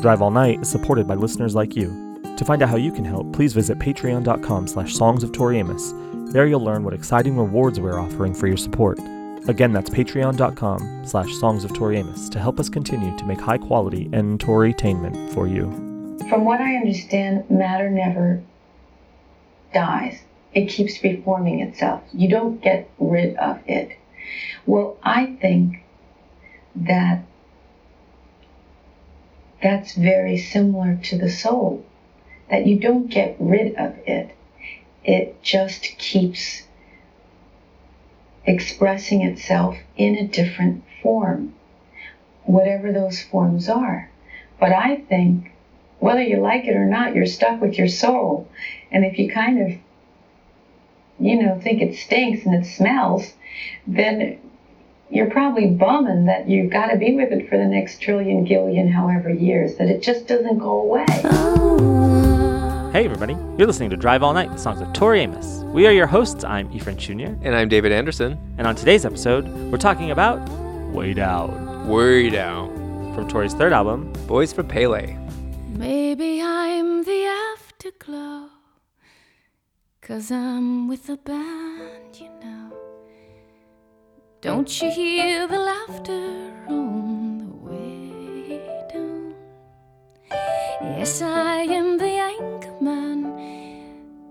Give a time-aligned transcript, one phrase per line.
[0.00, 2.22] Drive All Night is supported by listeners like you.
[2.36, 5.92] To find out how you can help, please visit patreon.com slash songs of Tori Amos.
[6.32, 8.98] There you'll learn what exciting rewards we're offering for your support.
[9.48, 13.58] Again, that's patreon.com slash songs of Tori Amos to help us continue to make high
[13.58, 15.64] quality and Torytainment for you.
[16.28, 18.42] From what I understand, matter never
[19.74, 20.22] dies.
[20.54, 22.02] It keeps reforming itself.
[22.12, 23.96] You don't get rid of it.
[24.66, 25.84] Well, I think
[26.74, 27.24] that
[29.62, 31.84] that's very similar to the soul,
[32.48, 34.34] that you don't get rid of it.
[35.04, 36.62] It just keeps
[38.44, 41.54] expressing itself in a different form,
[42.44, 44.10] whatever those forms are.
[44.58, 45.52] But I think
[45.98, 48.48] whether you like it or not, you're stuck with your soul.
[48.90, 49.78] And if you kind of,
[51.18, 53.34] you know, think it stinks and it smells,
[53.86, 54.38] then
[55.10, 58.88] you're probably bumming that you've got to be with it for the next trillion, gillion,
[58.88, 61.04] however years, that it just doesn't go away.
[62.92, 63.34] Hey, everybody.
[63.58, 65.62] You're listening to Drive All Night, the songs of Tori Amos.
[65.66, 66.44] We are your hosts.
[66.44, 67.34] I'm Ephraim Jr.
[67.42, 68.38] And I'm David Anderson.
[68.56, 70.48] And on today's episode, we're talking about
[70.92, 71.88] Way Down.
[71.88, 73.14] Way Down.
[73.14, 75.16] From Tori's third album, Boys for Pele.
[75.68, 77.24] Maybe I'm the
[77.54, 78.46] afterglow.
[80.02, 82.59] Cause I'm with a band, you know.
[84.40, 88.58] Don't you hear the laughter on the way
[88.92, 89.34] down?
[90.80, 93.18] Yes, I am the anchorman,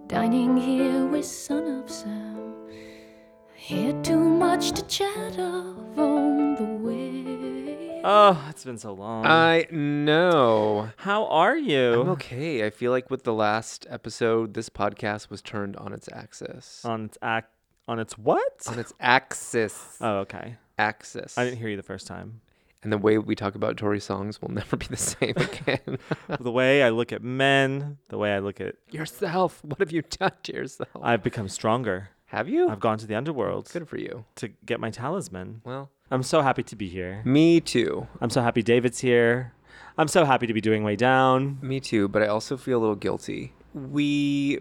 [0.07, 2.55] dining here with Son of Sam.
[2.71, 8.01] I hear too much to chat of on the way.
[8.03, 9.27] Oh, it's been so long.
[9.27, 10.89] I know.
[10.97, 12.01] How are you?
[12.01, 12.65] I'm okay.
[12.65, 16.83] I feel like with the last episode, this podcast was turned on its axis.
[16.83, 17.45] On its ac-
[17.89, 18.67] on its what?
[18.67, 19.97] On its axis.
[19.99, 20.55] Oh, okay.
[20.77, 21.37] Axis.
[21.37, 22.41] I didn't hear you the first time.
[22.83, 25.97] And the way we talk about Tori songs will never be the same again.
[26.39, 29.59] the way I look at men, the way I look at yourself.
[29.65, 30.89] What have you done to yourself?
[31.01, 32.09] I've become stronger.
[32.27, 32.69] Have you?
[32.69, 33.67] I've gone to the underworld.
[33.73, 34.23] Good for you.
[34.35, 35.61] To get my talisman.
[35.65, 37.23] Well, I'm so happy to be here.
[37.25, 38.07] Me too.
[38.21, 39.53] I'm so happy David's here.
[39.97, 41.57] I'm so happy to be doing Way Down.
[41.61, 43.53] Me too, but I also feel a little guilty.
[43.87, 44.59] We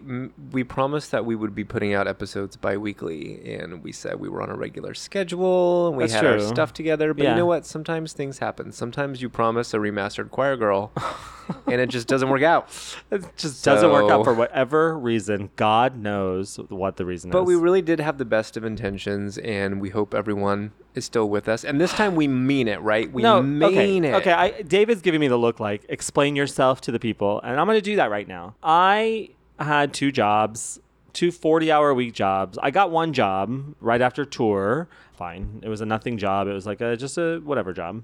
[0.51, 4.41] we promised that we would be putting out episodes bi-weekly and we said we were
[4.41, 6.31] on a regular schedule and we That's had true.
[6.33, 7.31] our stuff together, but Yeah.
[7.31, 7.65] you know what?
[7.65, 8.71] Sometimes things happen.
[8.71, 10.91] Sometimes you promise a remastered Choir Girl
[11.67, 12.69] and it just doesn't work out.
[13.11, 15.49] It just doesn't work out for whatever reason.
[15.55, 17.33] God knows what the reason is.
[17.33, 17.47] But is.
[17.47, 21.47] we really did have the best of intentions and we hope everyone is still with
[21.47, 21.63] us.
[21.63, 23.11] And this time we mean it, right?
[23.11, 24.13] We no, mean okay, it.
[24.15, 27.67] Okay, I, David's giving me the look like explain yourself to the people, and I'm
[27.67, 28.55] going to do that right now.
[28.63, 29.29] I
[29.59, 30.79] had two jobs,
[31.13, 32.57] two 40 hour a week jobs.
[32.61, 34.87] I got one job right after tour.
[35.13, 36.47] Fine, it was a nothing job.
[36.47, 38.03] It was like a just a whatever job,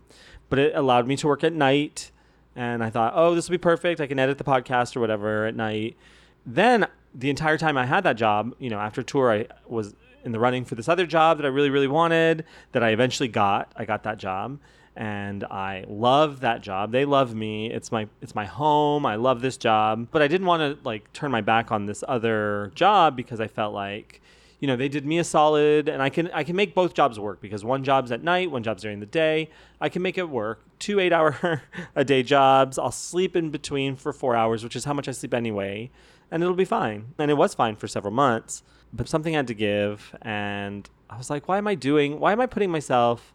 [0.50, 2.12] but it allowed me to work at night.
[2.57, 4.00] And I thought, oh, this will be perfect.
[4.00, 5.97] I can edit the podcast or whatever at night.
[6.46, 9.94] Then the entire time I had that job, you know, after tour, I was
[10.25, 13.30] in the running for this other job that I really, really wanted that I eventually
[13.30, 13.72] got.
[13.75, 14.59] I got that job
[14.96, 16.91] and I love that job.
[16.91, 17.72] They love me.
[17.72, 19.06] It's my it's my home.
[19.06, 20.08] I love this job.
[20.12, 23.47] But I didn't want to like turn my back on this other job because I
[23.47, 24.22] felt like
[24.59, 27.19] you know, they did me a solid and I can I can make both jobs
[27.19, 29.50] work because one job's at night, one job's during the day.
[29.81, 30.64] I can make it work.
[30.80, 31.62] Two 8-hour
[31.96, 32.80] a day jobs.
[32.80, 35.91] I'll sleep in between for 4 hours, which is how much I sleep anyway,
[36.31, 37.14] and it'll be fine.
[37.19, 41.29] And it was fine for several months, but something had to give and I was
[41.29, 42.19] like, why am I doing?
[42.19, 43.34] Why am I putting myself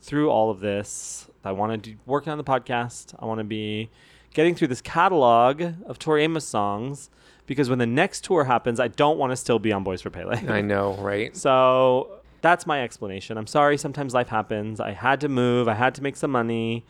[0.00, 1.28] through all of this.
[1.44, 3.14] I want to be working on the podcast.
[3.18, 3.90] I want to be
[4.34, 7.10] getting through this catalog of Tori Amos songs
[7.46, 10.10] because when the next tour happens, I don't want to still be on Boys for
[10.10, 10.46] Pele.
[10.48, 11.36] I know, right?
[11.36, 13.36] So that's my explanation.
[13.36, 14.80] I'm sorry, sometimes life happens.
[14.80, 16.84] I had to move, I had to make some money.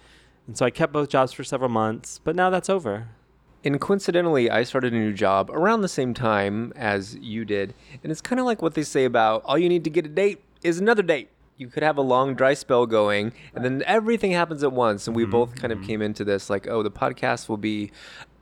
[0.47, 3.09] And so I kept both jobs for several months, but now that's over.
[3.63, 7.75] And coincidentally, I started a new job around the same time as you did.
[8.03, 10.09] And it's kind of like what they say about all you need to get a
[10.09, 11.29] date is another date.
[11.59, 15.07] You could have a long dry spell going, and then everything happens at once.
[15.07, 15.33] And we mm-hmm.
[15.33, 15.89] both kind of mm-hmm.
[15.89, 17.93] came into this like, oh, the podcast will be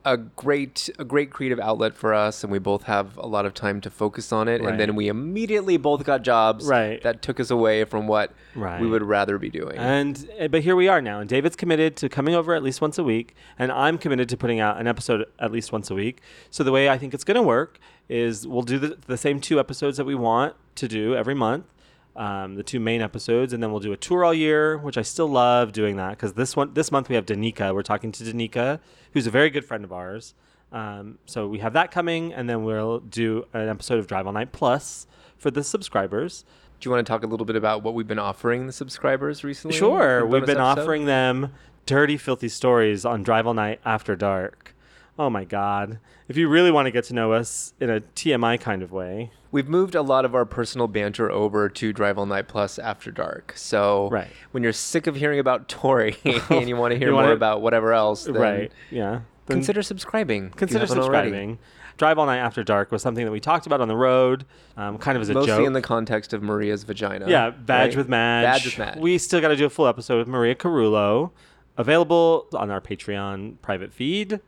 [0.05, 3.53] a great a great creative outlet for us and we both have a lot of
[3.53, 4.69] time to focus on it Right.
[4.71, 7.01] and then we immediately both got jobs Right.
[7.03, 8.79] that took us away from what Right.
[8.79, 11.97] we would rather be doing And uh, but here we are now, and David's committed
[11.97, 14.87] to coming over at least once a week, and I'm committed to putting out an
[14.87, 16.21] episode at least once a week.
[16.49, 19.41] So the way I think it's going to work is we'll do the, the same
[19.41, 21.65] two episodes that we want to do every month,
[22.15, 25.01] um, the two main episodes, and then we'll do a tour all year, which I
[25.03, 27.73] still love doing that because this one this month we have Danica.
[27.73, 28.79] We're talking to Danica,
[29.13, 30.33] who's a very good friend of ours.
[30.71, 34.33] Um, so we have that coming, and then we'll do an episode of Drive All
[34.33, 35.07] Night Plus
[35.37, 36.43] for the subscribers.
[36.79, 39.43] do you want to talk a little bit about what we've been offering the subscribers
[39.43, 40.81] recently Sure, we've been episode?
[40.81, 41.53] offering them
[41.85, 44.75] dirty, filthy stories on Drive All Night After Dark.
[45.19, 45.99] Oh my God.
[46.29, 49.31] If you really want to get to know us in a TMI kind of way,
[49.51, 53.09] We've moved a lot of our personal banter over to Drive All Night Plus After
[53.11, 53.53] Dark.
[53.55, 54.27] So Right.
[54.51, 57.61] when you're sick of hearing about Tori and you want to hear more wanna- about
[57.61, 58.71] whatever else, right?
[58.91, 59.21] Yeah.
[59.47, 60.51] Then consider subscribing.
[60.51, 61.29] consider haven't already.
[61.29, 61.59] subscribing.
[61.97, 64.45] Drive All Night After Dark was something that we talked about on the road,
[64.77, 65.65] um, kind of as a Mostly joke.
[65.67, 67.27] in the context of Maria's vagina.
[67.27, 67.97] Yeah, Badge right?
[67.97, 68.45] with Madge.
[68.45, 68.97] Badge with Madge.
[68.99, 71.31] We still got to do a full episode with Maria Carullo,
[71.75, 74.39] available on our Patreon private feed.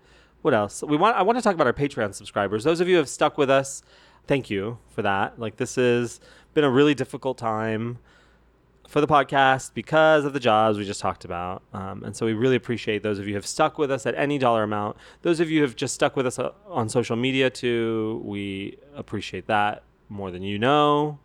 [0.42, 0.82] What else?
[0.84, 1.16] We want.
[1.18, 2.64] I want to talk about our Patreon subscribers.
[2.64, 3.84] Those of you who have stuck with us,
[4.28, 5.40] thank you for that.
[5.40, 6.20] Like this has
[6.54, 8.00] been a really difficult time
[8.88, 11.64] for the podcast because of the jobs we just talked about.
[11.74, 14.16] Um, and so we really appreciate those of you who have stuck with us at
[14.16, 14.98] any dollar amount.
[15.22, 18.78] Those of you who have just stuck with us uh, on social media too, we
[18.94, 21.20] appreciate that more than you know.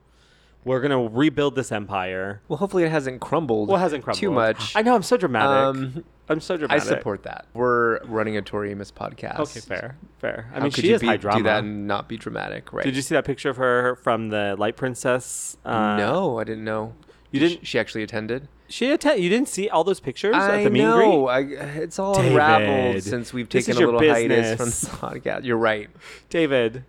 [0.65, 2.41] We're gonna rebuild this empire.
[2.49, 3.69] Well, hopefully it hasn't crumbled.
[3.69, 4.75] Well, it hasn't crumbled too much.
[4.77, 5.81] I know I'm so dramatic.
[5.81, 6.83] Um, I'm so dramatic.
[6.83, 7.47] I support that.
[7.55, 9.39] We're running a Tori Amos podcast.
[9.41, 10.47] Okay, fair, fair.
[10.51, 11.39] I How mean, could she you is be, high drama.
[11.39, 12.85] do that and not be dramatic, right?
[12.85, 15.57] Did you see that picture of her from the Light Princess?
[15.65, 16.95] Uh, no, I didn't know.
[17.31, 18.49] You didn't- She actually attended.
[18.69, 21.29] She atten- You didn't see all those pictures I at the meet know.
[21.29, 24.81] I, it's all David, unraveled since we've taken a little hiatus from business.
[24.81, 25.45] the podcast.
[25.45, 25.89] You're right.
[26.31, 26.85] David.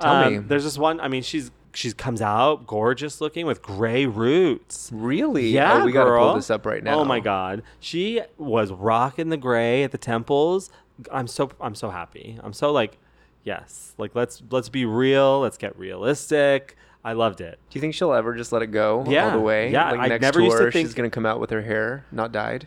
[0.00, 0.38] Tell um, me.
[0.40, 0.98] There's this one.
[1.00, 4.90] I mean, she's she comes out gorgeous looking with gray roots.
[4.92, 5.46] Really?
[5.58, 7.00] Oh, yeah, Oh, we gotta pull this up right now.
[7.00, 10.70] Oh my god, she was rocking the gray at the temples.
[11.10, 12.38] I'm so I'm so happy.
[12.42, 12.98] I'm so like,
[13.42, 15.40] yes, like let's let's be real.
[15.40, 16.76] Let's get realistic.
[17.04, 17.58] I loved it.
[17.68, 19.26] Do you think she'll ever just let it go Yeah.
[19.26, 19.70] all the way?
[19.70, 21.60] Yeah, Like I next never tour, used to think- she's gonna come out with her
[21.62, 22.66] hair not dyed.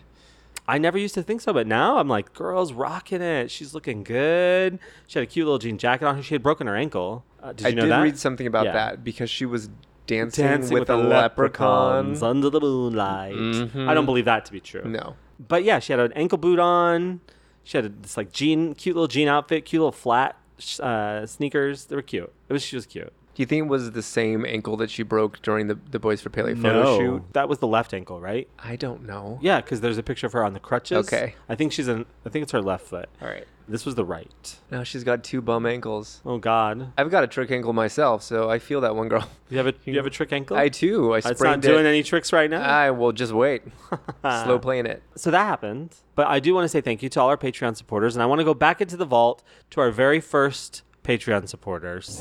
[0.68, 3.50] I never used to think so, but now I'm like, girl's rocking it.
[3.50, 4.80] She's looking good.
[5.08, 6.22] She had a cute little jean jacket on.
[6.22, 7.24] She had broken her ankle.
[7.42, 8.02] Uh, did you I know did that?
[8.04, 8.74] read something about Yeah.
[8.74, 9.70] that because she was
[10.08, 12.24] dancing, with, the leprechauns.
[12.24, 13.36] under the moonlight.
[13.36, 13.88] Mhm.
[13.88, 14.84] I don't believe that to be true.
[14.86, 15.16] No.
[15.40, 17.20] But yeah, she had an ankle boot on.
[17.64, 21.26] She had a, this like jean, cute little jean outfit, cute little flat sh- uh,
[21.26, 21.86] sneakers.
[21.86, 22.32] They were cute.
[22.50, 23.12] It was she was cute.
[23.38, 26.22] Do you think it was the same ankle that she broke during the, the Boys
[26.22, 27.34] for Pele photo shoot?
[27.34, 28.50] that was the left ankle, right?
[28.58, 29.38] I don't know.
[29.44, 30.98] Yeah, because there's a picture of her on the crutches.
[31.06, 31.36] Okay.
[31.48, 32.08] I think she's in.
[32.26, 33.08] I think it's her left foot.
[33.22, 33.46] All right.
[33.68, 34.58] This was the right.
[34.72, 36.20] Now she's got two bum ankles.
[36.26, 36.94] Oh God.
[36.98, 39.30] I've got a trick ankle myself, so I feel that one girl.
[39.50, 40.58] You have a you have a trick ankle.
[40.58, 41.14] I too.
[41.14, 41.90] I It's not doing it.
[41.90, 42.64] any tricks right now.
[42.64, 43.62] I will just wait.
[44.22, 45.04] Slow playing it.
[45.16, 45.94] So that happened.
[46.16, 48.16] But I do want to say thank you to all our Patreon supporters.
[48.16, 52.20] And I want to go back into the vault to our very first Patreon supporters.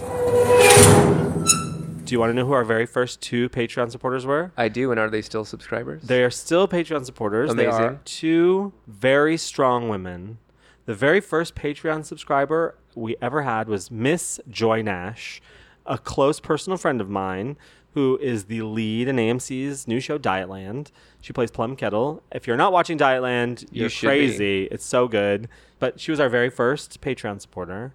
[2.05, 4.53] Do you want to know who our very first two Patreon supporters were?
[4.57, 6.03] I do, and are they still subscribers?
[6.05, 7.51] They are still Patreon supporters.
[7.51, 7.71] Amazing.
[7.73, 10.39] They are two very strong women.
[10.85, 15.43] The very first Patreon subscriber we ever had was Miss Joy Nash,
[15.85, 17.57] a close personal friend of mine
[17.95, 20.93] who is the lead in AMC's new show Dietland.
[21.21, 22.23] She plays Plum Kettle.
[22.31, 23.97] If you're not watching Dietland, You you're be.
[23.97, 24.65] crazy.
[24.71, 25.49] It's so good.
[25.81, 27.93] But she was our very first Patreon supporter.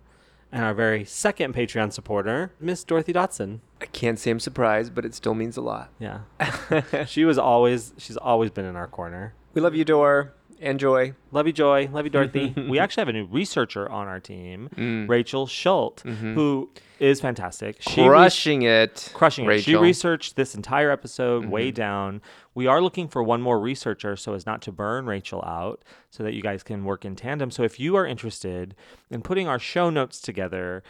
[0.51, 3.59] And our very second Patreon supporter, Miss Dorothy Dotson.
[3.79, 5.91] I can't say I'm surprised, but it still means a lot.
[5.97, 6.21] Yeah.
[7.05, 9.33] she was always she's always been in our corner.
[9.53, 10.33] We love you, Dor.
[10.61, 11.13] And Joy.
[11.31, 11.89] Love you, Joy.
[11.91, 12.53] Love you, Dorothy.
[12.69, 15.09] we actually have a new researcher on our team, Mm.
[15.09, 16.69] Rachel Schult, who
[16.99, 17.77] is fantastic.
[17.81, 19.09] She re- Crushing it.
[19.15, 19.63] crushing it.
[19.63, 21.51] She researched this entire episode Mm-hmm.
[21.51, 22.21] way down.
[22.53, 26.21] We are looking for one more researcher so as not to burn Rachel out, so
[26.23, 27.49] that you guys can work in tandem.
[27.49, 28.75] So if you are interested
[29.09, 30.83] in putting our show notes together,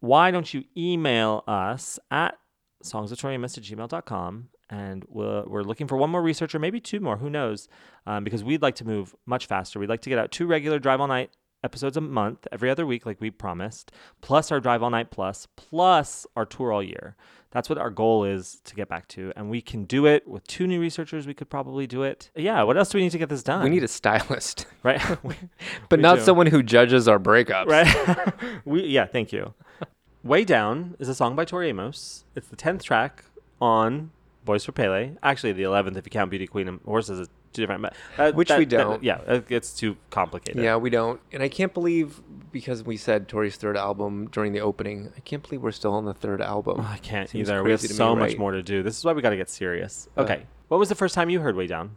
[0.00, 2.38] why don't you email us at
[2.84, 7.30] songsoftoriamos at gmail.com and we're, we're looking for one more researcher, maybe two more, who
[7.30, 7.68] knows,
[8.06, 9.78] um, because we'd like to move much faster.
[9.78, 11.30] We'd like to get out two regular Drive All Night
[11.64, 15.48] episodes a month, every other week, like we promised, plus our Drive All Night Plus,
[15.56, 17.16] plus our tour all year.
[17.50, 19.32] That's what our goal is to get back to.
[19.34, 21.26] And we can do it with two new researchers.
[21.26, 22.30] We could probably do it.
[22.36, 22.62] Yeah.
[22.62, 23.64] What else do we need to get this done?
[23.64, 25.00] We need a stylist, right?
[25.88, 26.24] but We not do.
[26.24, 27.66] someone who judges our breakups.
[27.66, 28.34] right?
[28.66, 29.54] we yeah, thank you.
[30.22, 32.24] Way Down is a song by Tori Amos.
[32.36, 33.24] It's the tenth track
[33.62, 34.10] on
[34.48, 35.12] Boys for Pele.
[35.22, 37.82] Actually, the eleventh if you count Beauty Queen and Horses is two different.
[37.82, 39.04] But that- Which that- we don't.
[39.04, 40.62] yeah, it gets too complicated.
[40.62, 41.20] Yeah, we don't.
[41.32, 45.12] And I can't believe because we said Tori's third album during the opening.
[45.14, 46.80] I can't believe we're still on the third album.
[46.80, 47.62] Oh, I can't Seems either.
[47.62, 48.38] We have to me, so much right?
[48.38, 48.82] more to do.
[48.82, 50.08] This is why we got to get serious.
[50.16, 50.42] Uh, Okay.
[50.68, 51.90] what was the first time you heard Way Down?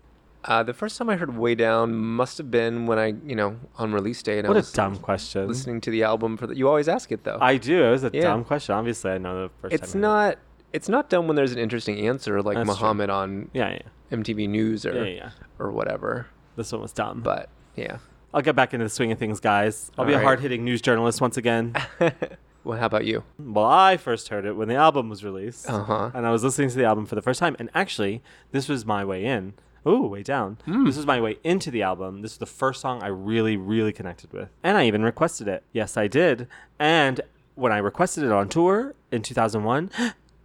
[0.44, 3.58] Uh, the first time I heard Way Down must have been when I, you know,
[3.78, 5.48] on release day, and What I a was dumb question.
[5.48, 6.58] listening to the album for the.
[6.58, 7.38] You always ask it though.
[7.40, 7.84] I do.
[7.86, 8.24] It was a Yeah.
[8.24, 8.74] dumb question.
[8.76, 10.04] Obviously, I know the first it's time.
[10.04, 10.38] I heard not.
[10.74, 12.76] It's not dumb when there's an interesting answer like That's true.
[12.76, 13.50] Muhammad on.
[13.54, 16.28] Yeah, yeah, MTV News or yeah, yeah, or whatever.
[16.56, 17.22] This one was dumb.
[17.22, 17.98] But yeah.
[18.34, 19.92] I'll get back into the swing of things, guys.
[19.98, 21.76] I'll be All a hard-hitting news journalist once again.
[22.64, 23.24] well, how about you?
[23.38, 25.70] Well, I first heard it when the album was released.
[25.70, 26.12] Uh huh.
[26.14, 27.58] And I was listening to the album for the first time.
[27.60, 29.54] And actually, this was my way in.
[29.86, 30.60] Ooh, way down.
[30.86, 32.22] This was my way into the album.
[32.22, 34.50] This is the first song I really, really connected with.
[34.64, 35.64] And I even requested it.
[35.74, 36.48] Yes, I did.
[36.78, 37.20] And
[37.56, 39.90] when I requested it on tour in 2001,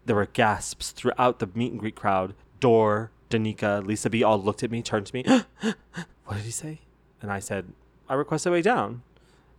[0.07, 2.35] there were gasps throughout the meet and greet crowd.
[2.61, 5.25] Dor, Danica, Lisa B all looked at me, turned to me.
[6.25, 6.81] what did he say?
[7.21, 7.67] And I said,
[8.09, 9.03] I request a Way Down.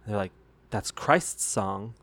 [0.04, 0.32] And they're like,
[0.70, 1.94] that's Christ's song.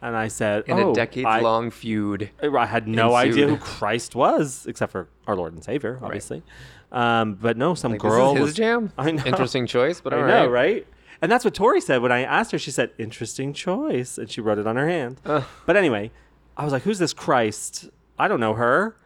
[0.00, 2.30] And I said, In oh, a decades-long feud.
[2.42, 3.32] I had no ensued.
[3.32, 6.42] idea who Christ was, except for our Lord and Savior, obviously.
[6.90, 8.92] Um, but no, some Like, girl his was jam.
[8.98, 9.24] I know.
[9.24, 10.74] Interesting choice, but I all know, right.
[10.74, 10.86] right?
[11.22, 12.58] And that's what Tori said when I asked her.
[12.58, 15.20] She said, "Interesting choice," and she wrote it on her hand.
[15.24, 15.44] Ugh.
[15.66, 16.10] But anyway,
[16.56, 17.88] I was like, "Who's this Christ?
[18.18, 18.96] I don't know her."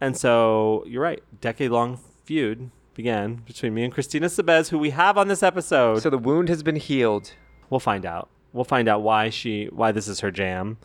[0.00, 1.22] And so you're right.
[1.40, 6.02] Decade-long feud began between me and Christina Sabez, who we have on this episode.
[6.02, 7.32] So the wound has been healed.
[7.70, 8.28] we'll find out.
[8.52, 10.76] We'll find out why she, why this is her jam.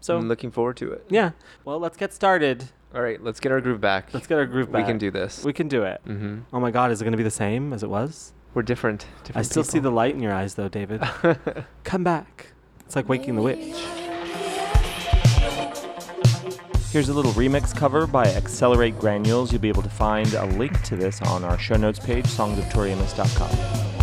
[0.00, 1.06] So I'm looking forward to it.
[1.08, 1.30] yeah.
[1.64, 2.64] Well, let's get started.
[2.94, 4.12] All right, let's get our groove back.
[4.12, 4.82] Let's get our groove back.
[4.82, 5.42] We can do this.
[5.44, 6.00] We can do it.
[6.04, 8.32] hmm Oh my God, is it going to be the same as it was?
[8.52, 9.06] We're different.
[9.24, 11.02] different I still see the light in your eyes, though, David.
[11.84, 12.48] Come back.
[12.84, 13.74] It's like waking the witch.
[16.94, 19.50] Here's a little remix cover by Accelerate Granules.
[19.50, 23.93] You'll be able to find a link to this on our show notes page, songsoftoriamos.com.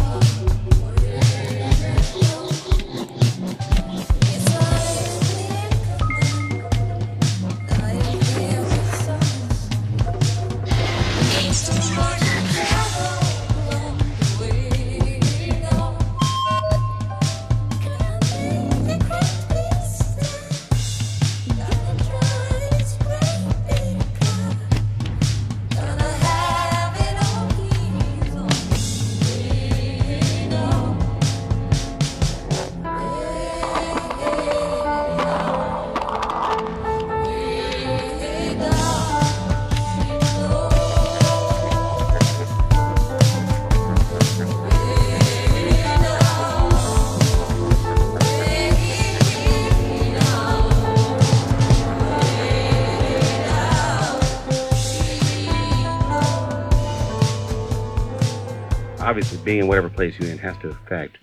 [59.43, 61.17] being in whatever place you're in has to affect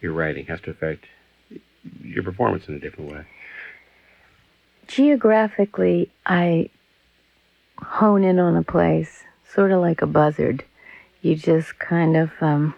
[0.00, 1.04] your writing, has to affect
[2.02, 3.24] your performance in a different way.
[4.86, 6.70] Geographically, I
[7.82, 10.64] hone in on a place, sort of like a buzzard.
[11.22, 12.74] You just kind of, um,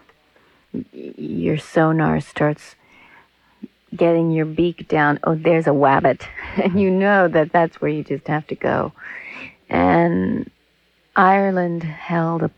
[0.93, 2.75] your sonar starts
[3.95, 5.19] getting your beak down.
[5.23, 6.23] Oh, there's a wabbit.
[6.61, 8.91] And you know that that's where you just have to go.
[9.69, 10.51] And
[11.15, 12.51] Ireland held a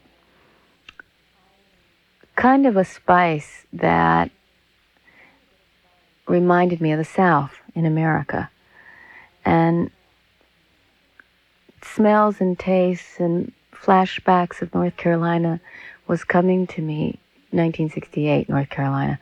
[2.43, 4.29] kind of a spice that
[6.27, 8.49] reminded me of the South in America.
[9.45, 9.89] And
[11.81, 15.61] smells and tastes and flashbacks of North Carolina
[16.07, 17.17] was coming to me
[17.51, 19.17] 1968 North Carolina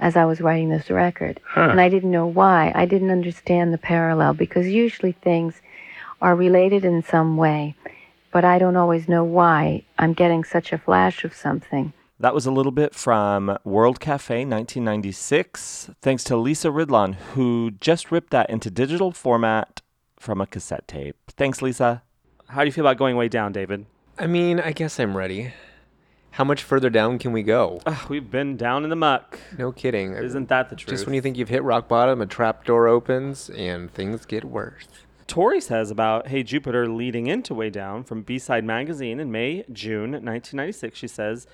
[0.00, 1.68] as I was writing this record Huh.
[1.70, 5.60] and I didn't know why I didn't understand the parallel because usually things
[6.20, 7.74] are related in some way
[8.32, 11.92] but I don't always know why I'm getting such a flash of something
[12.24, 15.90] That was a little bit from World Cafe 1996.
[16.00, 19.82] Thanks to Lisa Ridlon, who just ripped that into digital format
[20.18, 21.18] from a cassette tape.
[21.32, 22.02] Thanks, Lisa.
[22.48, 23.84] How do you feel about going way down, David?
[24.18, 25.52] I mean, I guess I'm ready.
[26.30, 27.82] How much further down can we go?
[27.84, 29.38] Ugh, we've been down in the muck.
[29.58, 30.14] No kidding.
[30.14, 30.88] Isn't that the truth?
[30.88, 34.46] Just when you think you've hit rock bottom, a trap door opens and things get
[34.46, 34.88] worse.
[35.26, 39.66] Tori says about Hey Jupiter leading into Way Down from B Side Magazine in May,
[39.70, 40.98] June 1996.
[40.98, 41.46] She says,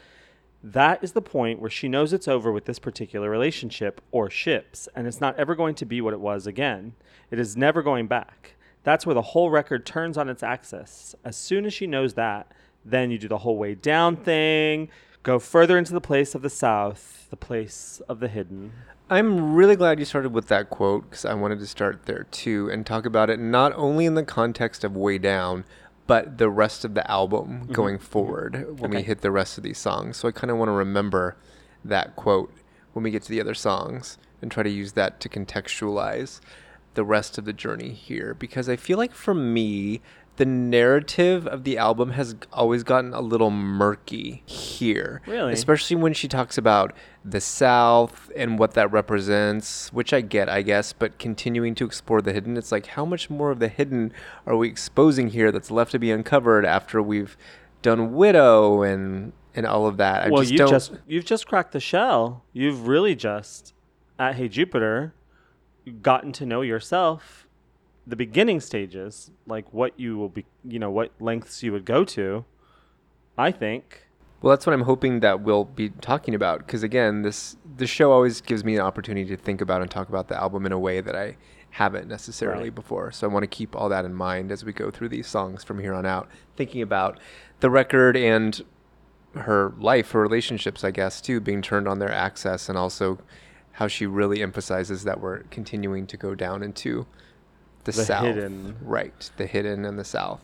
[0.63, 4.89] That is the point where she knows it's over with this particular relationship or ships,
[4.95, 6.93] and it's not ever going to be what it was again.
[7.31, 8.57] It is never going back.
[8.83, 11.15] That's where the whole record turns on its axis.
[11.25, 12.53] As soon as she knows that,
[12.85, 14.91] then you do the whole way down thing,
[15.23, 18.73] go further into the place of the South, the place of the hidden.
[19.09, 22.71] I'm really glad you started with that quote because I wanted to start there too
[22.71, 25.65] and talk about it not only in the context of Way Down,
[26.11, 27.63] but the rest of the album mm-hmm.
[27.63, 27.73] Mm-hmm.
[27.73, 30.17] going forward when we hit the rest of these songs.
[30.17, 31.37] So I kind of want to remember
[31.85, 32.53] that quote
[32.95, 36.41] when we get to the other songs and try to use that to contextualize
[36.95, 38.35] the rest of the journey here.
[38.35, 40.03] Because I feel like for me,
[40.41, 45.21] the narrative of the album has always gotten a little murky here.
[45.27, 45.53] Really?
[45.53, 50.63] Especially when she talks about the South and what that represents, which I get, I
[50.63, 54.15] guess, but continuing to explore the hidden, it's like how much more of the hidden
[54.47, 57.37] are we exposing here that's left to be uncovered after we've
[57.83, 60.25] done Widow and and all of that?
[60.25, 62.45] I well, just you don't just you've just cracked the shell.
[62.55, 63.75] You've really just
[64.19, 65.13] at Hey Jupiter
[66.01, 67.47] gotten to know yourself.
[68.11, 72.05] The beginning stages, like what you will be, you know, what lengths you would go
[72.07, 72.45] to,
[73.39, 74.09] I think.
[74.43, 76.59] Well, that's what I'm hoping that we'll be talking about.
[76.59, 80.09] Because again, this this show always gives me an opportunity to think about and talk
[80.09, 81.37] about the album in a way that I
[81.71, 82.75] haven't necessarily Right.
[82.75, 83.13] before.
[83.13, 85.63] So I want to keep all that in mind as we go through these songs
[85.63, 87.21] from here on out, thinking about
[87.61, 88.61] the record and
[89.37, 93.21] her life, her relationships, I guess, too, being turned on their access, and also
[93.75, 97.07] how she really emphasizes that we're continuing to go down into
[97.85, 98.77] the, The south, hidden.
[98.83, 99.31] right?
[99.37, 100.41] The hidden and the south.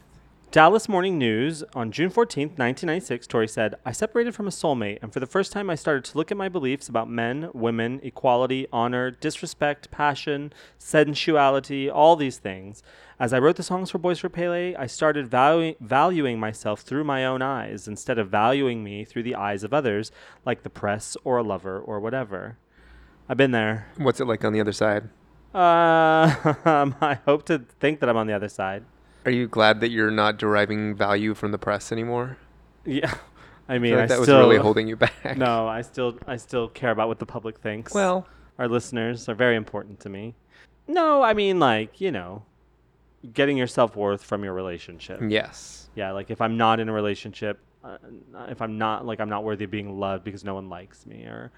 [0.53, 5.13] Dallas Morning News on June 14th, 1996, Tori said, I separated from a soulmate, and
[5.13, 8.67] for the first time I started to look at my beliefs about men, women, equality,
[8.73, 12.83] honor, disrespect, passion, sensuality, all these things.
[13.19, 17.05] As I wrote the songs for Boys for Pele, I started valu- valuing myself through
[17.05, 20.11] my own eyes instead of valuing me through the eyes of others,
[20.47, 22.57] like the press or a lover or whatever.
[23.29, 23.89] I've been there.
[23.99, 25.09] What's it like on the other side?
[25.57, 28.85] Uh, I hope to think that I'm on the other side.
[29.25, 32.37] Are you glad that you're not deriving value from the press anymore?
[32.85, 33.15] Yeah.
[33.69, 35.13] I I mean, I like that still was really holding you back.
[35.37, 37.93] No, I still I still care about what the public thinks.
[37.93, 38.27] Well,
[38.59, 40.35] our listeners are very important to me.
[40.87, 42.45] No, I mean like, you know,
[43.33, 45.21] getting your self-worth from your relationship.
[45.27, 45.89] yes.
[45.97, 47.97] Yeah, like if I'm not in a relationship, uh,
[48.49, 51.25] if I'm not like I'm not worthy of being loved because no one likes me
[51.25, 51.51] or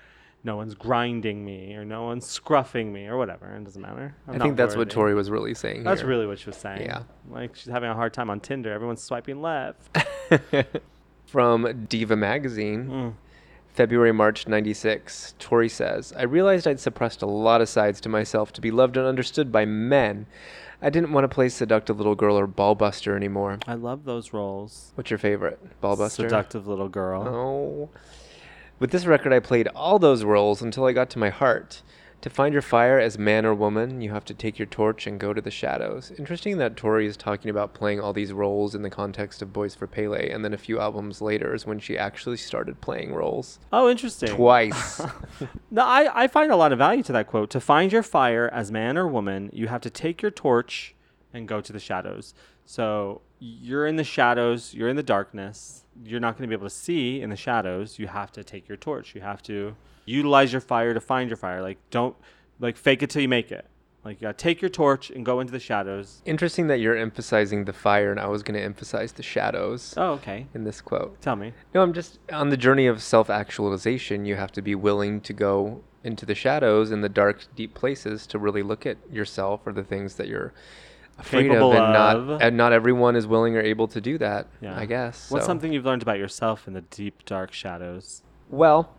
[0.49, 4.15] no one's grinding me or no one's scruffing me or whatever, it doesn't matter.
[4.27, 4.89] I'm I think that's what.
[4.89, 5.85] Tori was really saying.
[5.85, 6.09] That's here.
[6.09, 6.83] really what she was saying.
[6.87, 7.03] Yeah.
[7.31, 8.73] Like she's having a hard time on Tinder.
[8.73, 9.91] Everyone's swiping left.
[11.27, 13.13] From Diva Magazine, Mm.
[13.69, 15.35] February, March 96.
[15.39, 18.97] Tori says, I realized I'd suppressed a lot of sides to myself to be loved
[18.97, 20.27] and understood by men.
[20.81, 23.59] I didn't want to play seductive little girl or ballbuster anymore.
[23.67, 24.93] I love those roles.
[24.95, 25.59] What's your favorite?
[25.83, 26.11] Ballbuster?
[26.29, 27.23] Seductive little girl.
[27.29, 27.91] Oh.
[28.79, 31.83] With this record, I played all those roles until I got to my heart.
[32.21, 35.19] To find your fire as man or woman, you have to take your torch and
[35.19, 36.13] go to the shadows.
[36.19, 39.75] Interesting that Tori is talking about playing all these roles in the context of Boys
[39.75, 43.59] for Pele, and then a few albums later is when she actually started playing roles.
[43.73, 44.31] Oh, interesting.
[44.31, 45.03] Twice.
[45.71, 47.51] No, I, I find a lot of value to that quote.
[47.51, 50.95] To find your fire as man or woman, you have to take your torch
[51.33, 52.35] and go to the shadows.
[52.69, 55.85] So you're in the shadows, you're in the darkness.
[56.05, 57.99] You're not going to be able to see in the shadows.
[57.99, 59.15] You have to take your torch.
[59.15, 61.63] You have to utilize your fire to find your fire.
[61.63, 62.15] Like don't
[62.61, 63.65] like fake it till you make it.
[64.05, 66.21] Like you got to take your torch and go into the shadows.
[66.27, 70.13] Interesting that you're emphasizing the fire, and I was going to emphasize the shadows Oh,
[70.13, 70.47] okay.
[70.55, 71.19] in this quote.
[71.23, 71.55] Tell me.
[71.75, 74.27] No, I'm just on the journey of self actualization.
[74.27, 78.27] You have to be willing to go into the shadows in the dark, deep places
[78.27, 80.53] to really look at yourself or the things that you're
[81.19, 81.35] of.
[81.35, 82.27] And of.
[82.29, 84.79] not and not everyone is willing or able to do that, Yeah.
[84.79, 85.31] I guess.
[85.31, 85.49] What's so.
[85.49, 88.23] something you've learned about yourself in the deep dark shadows?
[88.49, 88.91] Well,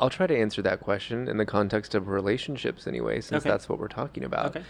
[0.00, 3.50] I'll try to answer that question in the context of relationships anyway, since Okay.
[3.50, 4.56] that's what we're talking about.
[4.56, 4.64] Okay.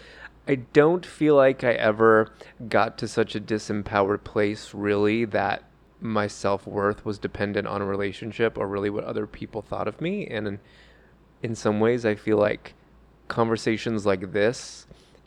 [0.47, 2.31] I don't feel like I ever
[2.69, 5.63] got to such a disempowered place, really, that
[5.99, 9.99] my self worth was dependent on a relationship or really what other people thought of
[10.01, 10.27] me.
[10.27, 10.59] And in,
[11.41, 12.75] in some ways, I feel like
[13.27, 14.85] conversations like this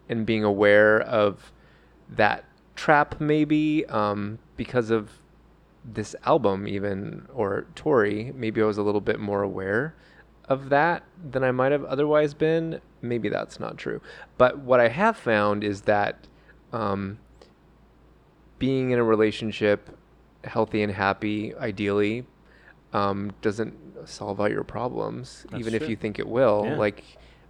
[0.08, 1.52] and being aware of
[2.08, 2.44] that
[2.76, 5.10] trap, maybe um, because of
[5.84, 9.94] this album, even or Tori, maybe I was a little bit more aware
[10.48, 12.80] of that than I might have otherwise been.
[13.02, 14.00] Maybe that's not true.
[14.38, 16.26] But what I have found is that
[16.72, 17.18] um,
[18.58, 19.96] being in a relationship,
[20.44, 22.26] healthy and happy, ideally,
[22.92, 23.74] um, doesn't
[24.06, 26.64] solve all your problems, That's even if you think it will.
[26.64, 26.76] Yeah.
[26.76, 27.04] Like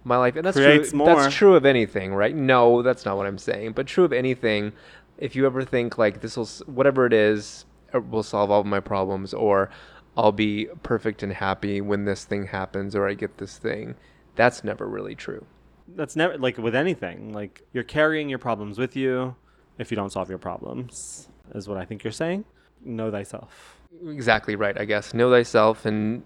[0.09, 0.97] my life, and that's Creates true.
[0.97, 1.15] more.
[1.15, 2.35] That's true of anything, right?
[2.35, 3.71] No, that's not what I'm saying.
[3.73, 4.73] But true of anything.
[5.17, 8.65] If you ever think like this will, whatever it is, uh, will solve all of
[8.65, 9.69] my problems, or
[10.17, 13.95] I'll be perfect and happy when this thing happens, or I get this thing,
[14.35, 15.45] that's never really true.
[15.95, 19.35] that's never like with anything like you're carrying your problems with you
[19.79, 22.45] if you don't solve your problems is what i think you're saying
[22.85, 23.75] know thyself
[24.07, 25.15] Exactly right, I guess.
[25.15, 26.21] Know thyself and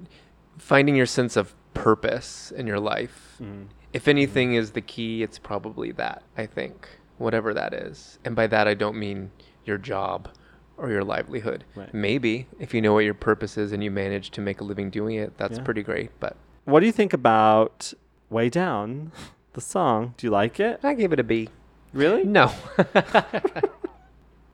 [0.58, 3.33] finding your sense of purpose in your life.
[3.44, 3.68] Mm.
[3.94, 8.18] If anything is the key, it's probably that, I think, whatever that is.
[8.26, 9.32] And by that, I don't mean
[9.66, 10.30] your job
[10.78, 11.64] or your livelihood.
[11.76, 11.94] Right.
[11.94, 14.90] Maybe if you know what your purpose is and you manage to make a living
[14.90, 15.64] doing it, that's Yeah.
[15.64, 16.10] pretty great.
[16.20, 17.94] But what do you think about
[18.32, 19.12] way down
[19.54, 21.50] the song do you like it I gave it a B.
[21.94, 22.52] really No.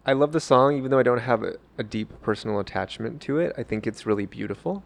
[0.06, 3.38] I love the song, even though I don't have a, a deep personal attachment to
[3.38, 3.54] it.
[3.58, 4.84] I think it's really beautiful.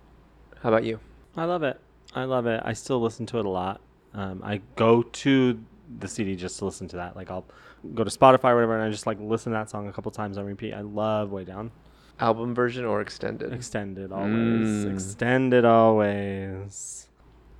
[0.62, 1.00] How about you?
[1.36, 1.80] i love it
[2.13, 3.82] i love it i still listen to it a lot
[4.13, 5.60] um, i go to
[5.99, 7.45] the cd just to listen to that like i'll
[7.93, 10.12] go to spotify or whatever and i just like listen to that song a couple
[10.12, 11.71] times on repeat i love way down
[12.19, 13.52] Album version or extended?
[13.54, 14.86] Extended always.
[14.86, 14.93] Mm.
[14.93, 17.10] Extended always.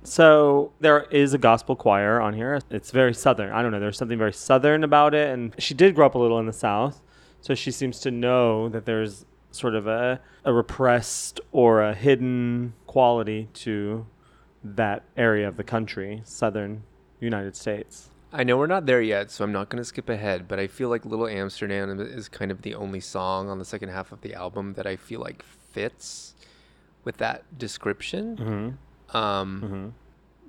[0.04, 2.60] So there is a gospel choir on here.
[2.70, 3.52] It's very southern.
[3.52, 3.80] I don't know.
[3.80, 6.52] There's something very southern about it, and she did grow up a little in the
[6.52, 7.02] south,
[7.40, 12.74] so she seems to know that there's sort of a, a repressed or a hidden
[12.86, 14.06] quality to
[14.64, 16.82] that area of the country, southern
[17.20, 18.08] United States.
[18.32, 20.66] I know we're not there yet, so I'm not going to skip ahead, but I
[20.66, 24.22] feel like Little Amsterdam is kind of the only song on the second half of
[24.22, 26.34] the album that I feel like fits
[27.04, 28.36] with that description.
[28.36, 29.16] Mm-hmm.
[29.16, 29.88] Um, Mm-hmm.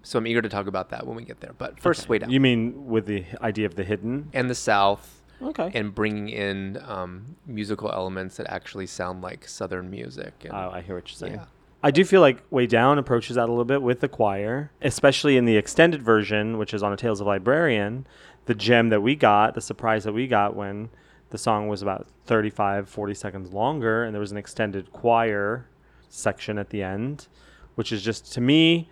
[0.04, 1.54] So I'm eager to talk about that when we get there.
[1.58, 2.30] But first, way down.
[2.30, 4.30] You mean with the idea of the hidden?
[4.34, 5.72] and the South, Okay.
[5.74, 10.34] and bringing in um, musical elements that actually sound like Southern music.
[10.44, 11.34] And, Oh, I hear what you're saying.
[11.34, 11.46] yeah.
[11.86, 15.38] I do feel like Way Down approaches that a little bit with the choir, especially
[15.38, 18.08] in the extended version, which is on a Tales of Librarian.
[18.48, 20.90] The gem that we got, the surprise that we got when
[21.30, 25.68] the song was about 35, 40 seconds longer, and there was an extended choir
[26.10, 27.28] section at the end,
[27.76, 28.90] which is just, to me,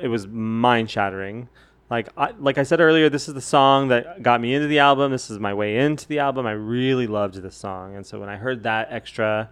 [0.00, 1.48] it was mind shattering.
[1.90, 4.78] Like I, like I said earlier, this is the song that got me into the
[4.78, 5.10] album.
[5.10, 6.46] This is my way into the album.
[6.46, 9.50] I really loved this song, and so when I heard that extra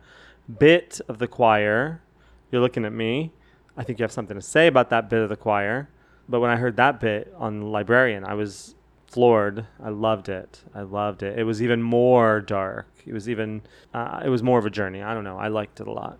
[0.60, 2.02] bit of the choir,
[2.50, 3.32] you're looking at me.
[3.76, 5.88] I think you have something to say about that bit of the choir.
[6.28, 8.74] But when I heard that bit on Librarian, I was
[9.06, 9.66] floored.
[9.82, 10.62] I loved it.
[10.74, 11.38] I loved it.
[11.38, 12.87] It was even more dark.
[13.06, 13.62] It was even,
[13.94, 15.02] uh, it was more of a journey.
[15.02, 15.38] I don't know.
[15.38, 16.18] I liked it a lot.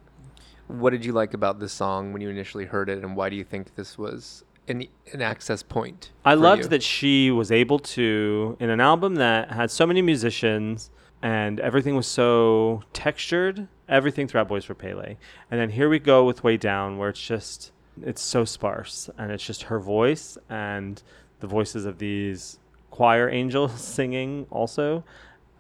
[0.69, 3.37] What did you like about this song when you initially heard it, and why do
[3.37, 6.13] you think this was an, an access point?
[6.25, 6.69] I loved you?
[6.69, 10.91] that she was able to, in an album that had so many musicians
[11.23, 15.17] and everything was so textured, everything throughout Boys for Pele.
[15.51, 19.33] And then here we go with Way Down, where it's just, it's so sparse and
[19.33, 21.03] it's just her voice and
[21.41, 22.59] the voices of these
[22.91, 25.05] choir angels singing also.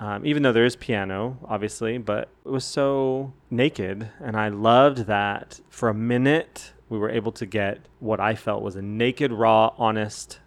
[0.01, 4.09] Um, even though there is piano, obviously, but it was so naked.
[4.21, 8.63] And I loved that for a minute we were able to get what I felt
[8.63, 10.39] was a naked, raw, honest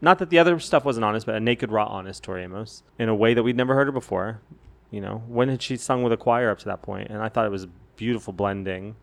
[0.00, 3.08] not that the other stuff wasn't honest, but a naked, raw, honest Tori Amos in
[3.08, 4.40] a way that we'd never heard her before.
[4.90, 7.08] You know, when had she sung with a choir up to that point?
[7.10, 8.96] And I thought it was a beautiful blending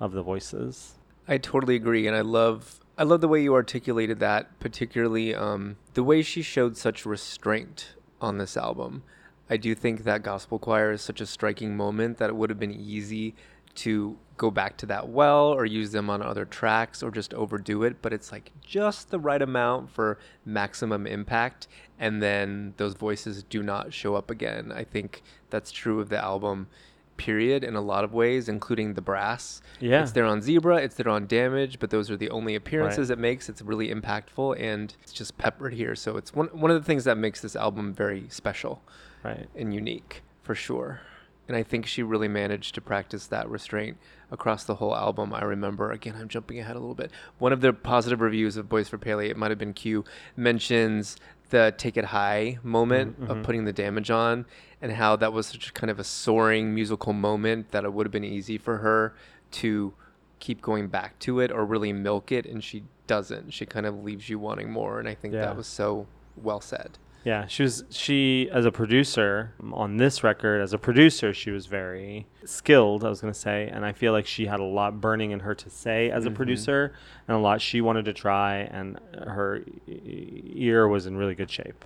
[0.00, 0.94] of the voices.
[1.26, 5.76] I totally agree, and I love I love the way you articulated that, particularly um,
[5.94, 9.04] the way she showed such restraint on this album.
[9.48, 12.58] I do think that gospel choir is such a striking moment that it would have
[12.58, 13.34] been easy
[13.78, 17.82] to go back to that well or use them on other tracks or just overdo
[17.82, 21.66] it, but it's like just the right amount for maximum impact,
[21.98, 24.70] and then those voices do not show up again.
[24.72, 26.68] I think that's true of the album
[27.16, 30.02] period in a lot of ways including the brass Yeah.
[30.02, 33.18] it's there on Zebra, it's there on Damage, but those are the only appearances it
[33.18, 33.48] makes.
[33.48, 35.96] It's really impactful and it's just peppered here.
[35.96, 38.82] So it's one one of the things that makes this album very special
[39.24, 39.48] Right.
[39.56, 41.00] and unique for sure.
[41.48, 43.96] And I think she really managed to practice that restraint
[44.30, 45.32] across the whole album.
[45.32, 47.10] I remember again, I'm jumping ahead a little bit.
[47.38, 50.04] One of the positive reviews of Boys for Pele, it might have been Q,
[50.36, 51.16] mentions
[51.50, 53.42] the take it high moment mm-hmm, of mm-hmm.
[53.42, 54.44] putting the damage on
[54.82, 58.06] and how that was such a kind of a soaring musical moment that it would
[58.06, 59.14] have been easy for her
[59.50, 59.94] to
[60.40, 63.52] keep going back to it or really milk it and she doesn't.
[63.52, 65.40] She kind of leaves you wanting more and I think Yeah.
[65.40, 66.06] that was so
[66.36, 66.98] well said.
[67.24, 71.66] Yeah, she was she as a producer on this record as a producer she was
[71.66, 75.00] very skilled, I was going to say, and I feel like she had a lot
[75.00, 76.94] burning in her to say as a producer
[77.26, 81.84] and a lot she wanted to try and her ear was in really good shape.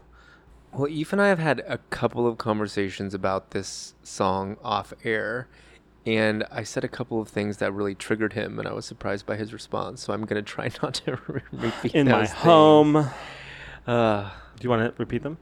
[0.73, 5.47] Well, Eve and I have had a couple of conversations about this song off air,
[6.07, 9.27] and I said a couple of things that really triggered him, and I was surprised
[9.27, 10.03] by his response.
[10.03, 12.33] So I'm gonna try not to re- repeat In my things.
[12.39, 13.11] home.
[13.87, 14.31] Uh,
[14.63, 15.39] Do you want to repeat them?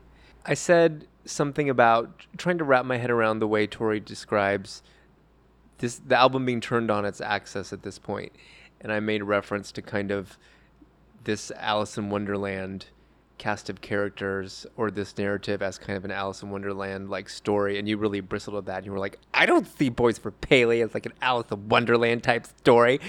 [0.47, 4.83] I said something about trying to wrap my head around the way Tori describes
[5.77, 8.33] this the album being turned on its axis at this point,
[8.81, 10.39] and I made reference to kind of
[11.25, 12.87] this Alice in Wonderland
[13.37, 17.79] cast of characters or this narrative as kind of an Alice in Wonderland like story,
[17.79, 18.79] and you really bristled at that.
[18.79, 21.69] And you were like, I don't see Boys for Pele as like an Alice in
[21.69, 23.01] Wonderland type story.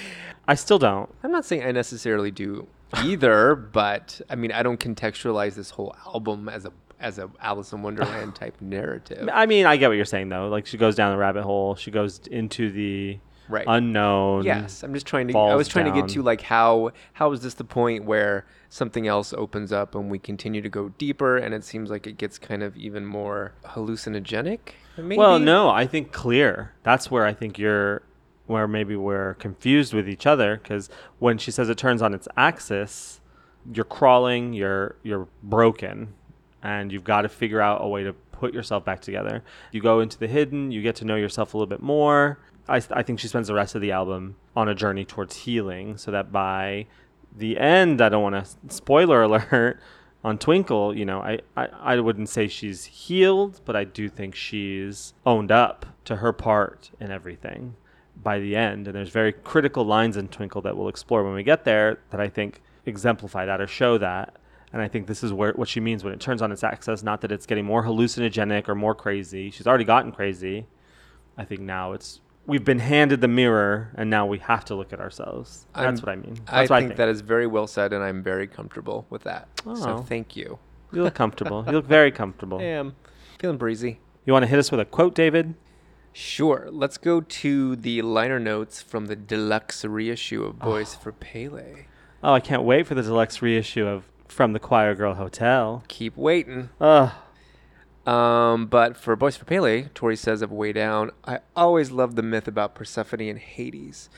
[0.45, 1.09] I still don't.
[1.23, 2.67] I'm not saying I necessarily do
[3.03, 7.73] either, but I mean I don't contextualize this whole album as a as a Alice
[7.73, 9.27] in Wonderland type narrative.
[9.33, 10.47] I mean, I get what you're saying though.
[10.49, 11.75] Like she goes down the rabbit hole.
[11.75, 13.65] She goes into the Right.
[13.67, 14.45] unknown.
[14.45, 15.37] Yes, I'm just trying to.
[15.37, 19.07] I was trying to get to like how how is this the point where something
[19.07, 22.37] else opens up and we continue to go deeper, and it seems like it gets
[22.39, 24.59] kind of even more hallucinogenic.
[24.97, 25.17] Maybe?
[25.17, 26.71] Well, no, I think clear.
[26.83, 28.03] That's where I think you're,
[28.47, 30.59] where maybe we're confused with each other.
[30.61, 33.21] Because when she says it turns on its axis,
[33.73, 36.13] you're crawling, you're you're broken,
[36.63, 39.43] and you've got to figure out a way to put yourself back together.
[39.71, 42.39] You go into the hidden, you get to know yourself a little bit more.
[42.67, 45.97] I, I think she spends the rest of the album on a journey towards healing,
[45.97, 46.87] so that by
[47.35, 49.79] the end, I don't want to spoiler alert.
[50.23, 54.35] on Twinkle, you know, I, I, I wouldn't say she's healed, but I do think
[54.35, 57.75] she's owned up to her part in everything
[58.15, 58.87] by the end.
[58.87, 62.19] And there's very critical lines in Twinkle that we'll explore when we get there that
[62.21, 64.35] I think exemplify that or show that.
[64.73, 67.03] And I think this is where what she means when it turns on its axis.
[67.03, 69.51] Not that it's getting more hallucinogenic or more crazy.
[69.51, 70.65] She's already gotten crazy.
[71.37, 74.93] I think now it's we've been handed the mirror, and now we have to look
[74.93, 75.67] at ourselves.
[75.75, 76.37] That's I'm- what I mean.
[76.47, 79.47] I That's what think, that is very well said, and I'm very comfortable with that.
[79.65, 79.75] Oh.
[79.75, 80.57] So thank you.
[80.91, 81.63] you look comfortable.
[81.67, 82.57] you look very comfortable.
[82.61, 82.95] I am
[83.39, 83.99] feeling breezy.
[84.25, 85.53] You want to hit us with a quote, David?
[86.13, 86.67] Sure.
[86.71, 90.65] Let's go to the liner notes from the deluxe reissue of ah.
[90.65, 91.85] Boys for Pele.
[92.23, 95.83] Oh, I can't wait for the deluxe reissue of From the Choir Girl Hotel.
[95.87, 96.69] Keep waiting.
[96.79, 97.11] Ugh.
[98.05, 102.23] Um, but for Boys for Pele, Tori says of Way Down, I always loved the
[102.23, 104.09] myth about Persephone and Hades.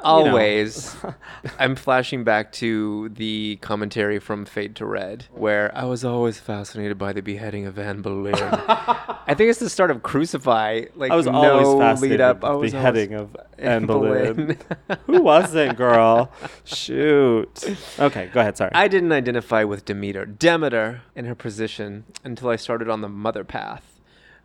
[0.00, 0.96] Always.
[1.58, 6.98] I'm flashing back to the commentary from Fade to Red, where I was always fascinated
[6.98, 8.34] by the beheading of Anne Boleyn.
[8.38, 10.86] I think it's the start of Crucify.
[10.96, 12.36] Like I was no always lead fascinated up.
[12.38, 14.58] with I the was beheading always- of Anne Boleyn.
[15.06, 16.32] Who was it, girl?
[16.64, 17.64] Shoot.
[18.00, 18.56] Okay, go ahead.
[18.56, 18.72] Sorry.
[18.74, 23.44] I didn't identify with Demeter, Demeter, in her position until I started on the mother
[23.44, 23.88] path.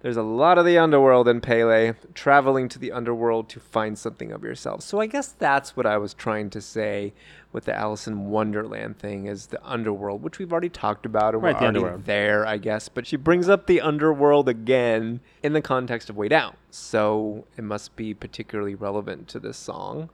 [0.02, 4.32] There's a lot of the underworld in Pele, traveling to the underworld to find something
[4.32, 4.82] of yourself.
[4.84, 7.14] So I guess that's what I was trying to say
[7.52, 11.42] with the Alice in Wonderland thing is the underworld, which we've already talked about and
[11.42, 12.06] Right, we're the already underworld.
[12.06, 12.90] there, I guess.
[12.90, 16.56] But she brings up the underworld again in the context of Way Down.
[16.70, 20.12] So it must be particularly relevant to this song.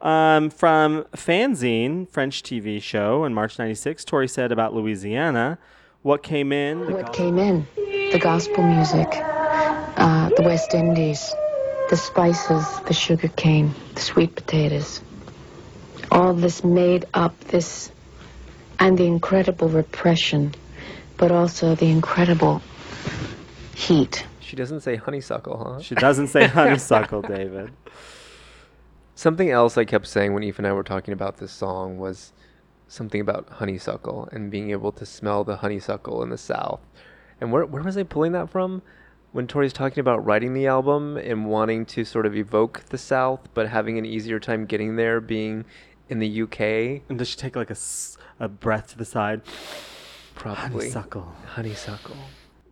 [0.00, 5.58] Um, from Fanzine, French TV show in March 96, Tori said about Louisiana,
[6.04, 6.80] what came in?
[6.80, 7.66] the What came in?
[7.76, 11.34] The gospel music, uh, the West Indies,
[11.88, 15.00] the spices, the sugar cane, the sweet potatoes.
[16.10, 17.90] All this made up this,
[18.78, 20.54] and the incredible repression,
[21.16, 22.60] but also the incredible
[23.74, 24.26] heat.
[24.40, 25.80] She doesn't say honeysuckle, huh?
[25.80, 27.72] She doesn't say honeysuckle, David.
[29.14, 32.34] Something else I kept saying when Eve and I were talking about this song was
[32.88, 36.80] something about honeysuckle and being able to smell the honeysuckle in the South.
[37.40, 38.82] And where where was I pulling that from?
[39.32, 43.40] When Tori's talking about writing the album and wanting to sort of evoke the South,
[43.52, 45.64] but having an easier time getting there, being
[46.08, 46.60] in the UK,
[47.08, 47.76] And does she take like a,
[48.38, 49.40] a breath to the side?
[50.36, 51.32] probably Honeysuckle.
[51.46, 52.16] honeysuckle.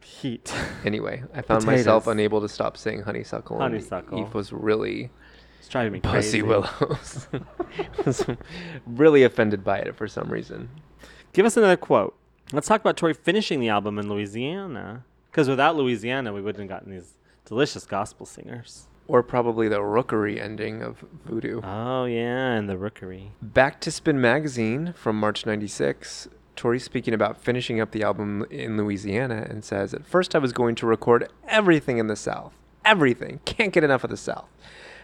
[0.03, 0.55] Heat.
[0.85, 3.59] Anyway, I found myself unable to stop saying honeysuckle.
[3.59, 4.21] Honeysuckle.
[4.21, 5.11] Eve was really
[5.63, 6.43] It's driving me pussy crazy.
[6.43, 7.29] willows.
[8.05, 8.27] was
[8.87, 10.69] really offended by it for some reason.
[11.33, 12.19] Give us another quote.
[12.53, 15.05] Let's talk about Tori finishing the album in Louisiana.
[15.31, 17.13] Because without Louisiana, we wouldn't have gotten these
[17.45, 18.89] delicious gospel singers.
[19.07, 21.61] Or probably the rookery ending of Voodoo.
[21.63, 23.31] Oh, yeah, and the rookery.
[23.41, 26.27] Back to Spin Magazine from March 96.
[26.57, 30.53] Tori speaking about finishing up the album in Louisiana and says, At first I was
[30.53, 32.53] going to record everything in the South.
[32.85, 33.39] Everything.
[33.45, 34.49] Can't get enough of the South.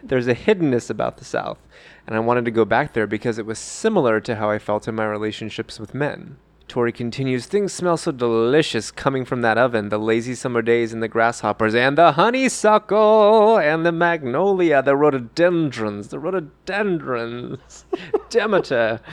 [0.02, 1.58] There's a hiddenness about the South,
[2.06, 4.88] and I wanted to go back there because it was similar to how I felt
[4.88, 6.36] in my relationships with men.
[6.68, 9.88] Tori continues, Things smell so delicious coming from that oven.
[9.88, 16.08] The lazy summer days and the grasshoppers and the honeysuckle and the magnolia, the rhododendrons,
[16.08, 17.86] the rhododendrons.
[18.28, 19.00] Demeter.
[19.02, 19.10] Uh.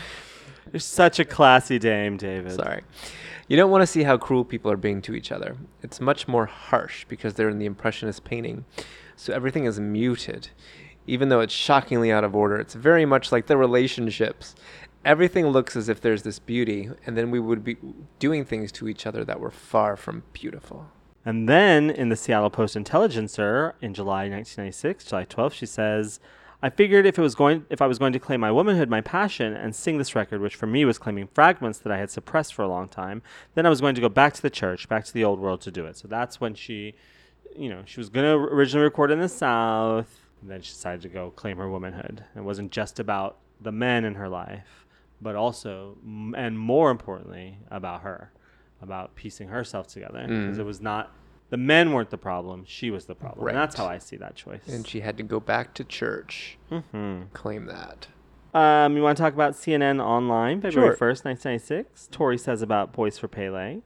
[0.74, 2.52] You're such a classy dame, David.
[2.52, 2.84] Sorry.
[3.48, 5.56] You don't want to see how cruel people are being to each other.
[5.82, 8.66] It's much more harsh because they're in the Impressionist painting.
[9.16, 10.50] So everything is muted.
[11.08, 14.56] Even though it's shockingly out of order, it's very much like the relationships.
[15.04, 17.78] Everything looks as if there's this beauty, and then we would be
[18.18, 20.88] doing things to each other that were far from beautiful.
[21.24, 26.20] And then in the Seattle Post Intelligencer in July 1996, July 12th, she says,
[26.62, 29.02] I figured if it was going if I was going to claim my womanhood, my
[29.02, 32.54] passion, and sing this record, which for me was claiming fragments that I had suppressed
[32.54, 33.22] for a long time,
[33.54, 35.62] then I was going to go back to the church, back to the old world
[35.62, 35.98] to do it.
[35.98, 36.96] So that's when she,
[37.58, 40.10] you know, she was going to originally record in the South,
[40.42, 42.24] and then she decided to go claim her womanhood.
[42.36, 44.86] It wasn't just about the men in her life,
[45.22, 45.98] but also,
[46.36, 48.32] and more importantly, about her,
[48.82, 50.26] about piecing herself together.
[50.28, 51.12] Because it was not,
[51.50, 53.48] the men weren't the problem, she was the problem.
[53.48, 54.68] And that's how I see that choice.
[54.68, 56.58] And she had to go back to church.
[56.70, 58.08] hmm Claim that.
[58.54, 61.10] Um, you want to talk about CNN Online, February Sure.
[61.10, 62.08] 1st, 1996?
[62.12, 63.80] Tori says about Boys for Pele.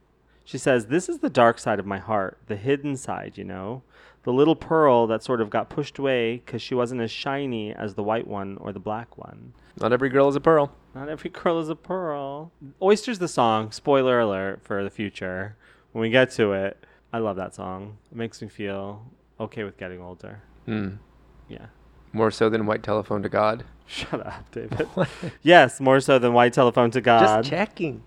[0.49, 3.83] She says, This is the dark side of my heart, the hidden side, you know?
[4.23, 7.93] The little pearl that sort of got pushed away because she wasn't as shiny as
[7.93, 9.53] the white one or the black one.
[9.79, 10.71] Not every girl is a pearl.
[10.95, 12.51] Not every girl is a pearl.
[12.81, 15.55] Oyster's the song, spoiler alert for the future.
[15.91, 16.83] When we get to it,
[17.13, 17.99] I love that song.
[18.11, 19.05] It makes me feel
[19.39, 20.41] okay with getting older.
[20.65, 20.95] Hmm.
[21.47, 21.67] Yeah.
[22.11, 23.65] More so than White Telephone to God.
[23.85, 24.87] Shut up, David.
[25.43, 27.43] yes, more so than White Telephone to God.
[27.43, 28.01] Just checking.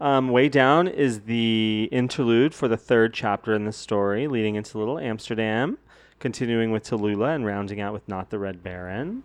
[0.00, 4.78] Um, Way Down is the interlude for the third chapter in the story, leading into
[4.78, 5.78] Little Amsterdam,
[6.20, 9.24] continuing with Tallulah and rounding out with Not the Red Baron.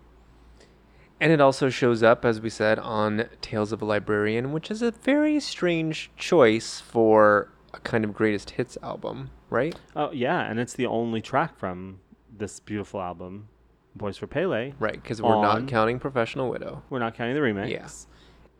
[1.20, 4.82] And it also shows up, as we said, on Tales of a Librarian, which is
[4.82, 9.76] a very strange choice for a kind of greatest hits album, right?
[9.94, 12.00] Oh, yeah, and it's the only track from
[12.36, 13.48] this beautiful album,
[13.94, 14.72] Boys for Pele.
[14.80, 16.82] Right, because we're not counting Professional Widow.
[16.90, 17.70] We're not counting the remix.
[17.70, 17.86] Yeah.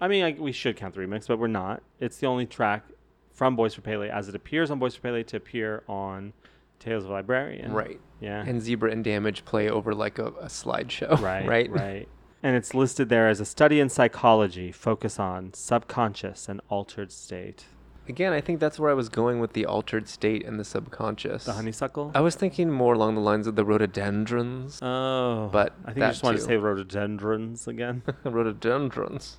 [0.04, 1.82] I mean, like, we should count the remix, but we're not.
[1.98, 2.84] It's the only track
[3.32, 6.34] from Boys for Pele as it appears on Boys for Pele to appear on
[6.78, 7.72] Tales of a Librarian.
[7.72, 7.98] Right.
[8.20, 8.44] Yeah.
[8.46, 11.18] And Zebra and Damage play over like a, a slideshow.
[11.22, 11.48] right.
[11.48, 11.70] right.
[11.70, 12.08] Right.
[12.42, 17.64] And it's listed there as a study in psychology, focus on subconscious and altered state.
[18.06, 21.44] Again, I think that's where I was going with the altered state and the subconscious.
[21.44, 22.12] The honeysuckle.
[22.14, 24.80] I was thinking more along the lines of the rhododendrons.
[24.82, 28.02] Oh, But I think that just want to say rhododendrons again.
[28.24, 29.38] rhododendrons.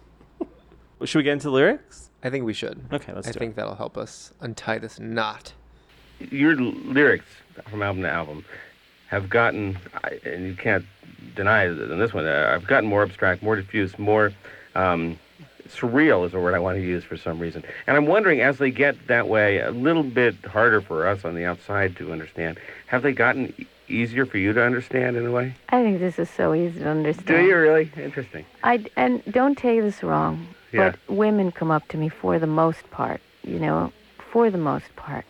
[1.05, 2.09] Should we get into lyrics?
[2.23, 2.81] I think we should.
[2.91, 5.53] Okay, let's I do think that'll help us untie this knot.
[6.19, 7.25] Your l- lyrics
[7.69, 8.45] from album to album
[9.07, 10.85] have gotten, I- and you can't
[11.35, 14.31] deny it in this one, uh, I've gotten more abstract, more diffuse, more
[14.75, 15.19] um,
[15.67, 17.63] surreal is a word I want to use for some reason.
[17.87, 21.35] And I'm wondering, as they get that way, a little bit harder for us on
[21.35, 25.31] the outside to understand, have they gotten e- easier for you to understand in a
[25.31, 25.53] way?
[25.69, 27.27] I think this is so easy to understand.
[27.27, 27.91] Do you really?
[27.97, 28.45] Interesting.
[28.63, 30.91] I and don't take this wrong, Yeah.
[30.91, 33.91] but women come up to me for the most part, you know,
[34.31, 35.25] for the most part,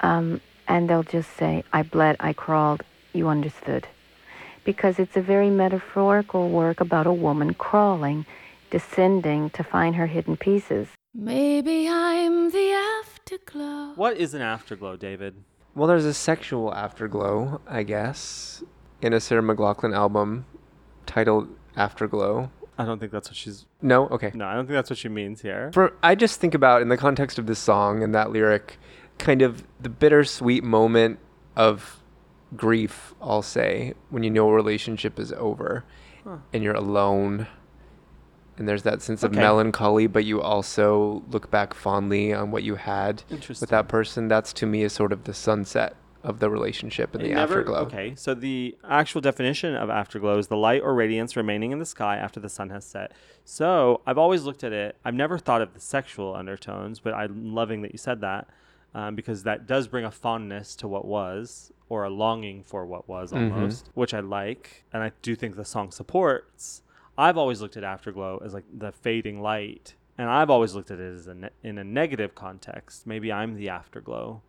[0.00, 2.82] um, and they'll just say, "I bled, I crawled,
[3.12, 3.88] you understood,"
[4.64, 8.26] because it's a very metaphorical work about a woman crawling,
[8.70, 10.88] descending to find her hidden pieces.
[11.14, 13.94] Maybe I'm the afterglow.
[13.96, 15.34] What is an afterglow, David?
[15.74, 18.62] Well, there's a sexual afterglow, I guess,
[19.02, 20.46] in a Sarah McLachlan album
[21.06, 22.50] titled Afterglow.
[22.80, 23.66] I don't think that's what she's.
[23.82, 24.08] No?
[24.08, 24.32] Okay.
[24.32, 25.70] No, I don't think that's what she means here.
[25.74, 28.78] For I just think about in the context of this song and that lyric,
[29.18, 31.18] kind of the bittersweet moment
[31.56, 32.02] of
[32.56, 35.84] grief, I'll say, when you know a relationship is over
[36.54, 37.48] and you're alone.
[38.56, 42.76] And there's that sense of melancholy, but you also look back fondly on what you
[42.76, 44.28] had with that person.
[44.28, 47.60] That's to me is sort of the sunset of the relationship and It the never-
[47.60, 47.78] afterglow.
[47.82, 51.86] Okay, so the actual definition of afterglow is the light or radiance remaining in the
[51.86, 53.12] sky after the sun has set.
[53.44, 54.96] So I've always looked at it.
[55.04, 58.48] I've never thought of the sexual undertones, but I'm loving that you said that
[58.94, 63.08] um, because that does bring a fondness to what was or a longing for what
[63.08, 63.52] was Mhm.
[63.52, 66.82] almost, which I like, and I do think the song supports.
[67.16, 70.98] I've always looked at afterglow as like the fading light, and I've always looked at
[71.00, 73.06] it as a ne- in a negative context.
[73.06, 74.42] Maybe I'm the afterglow.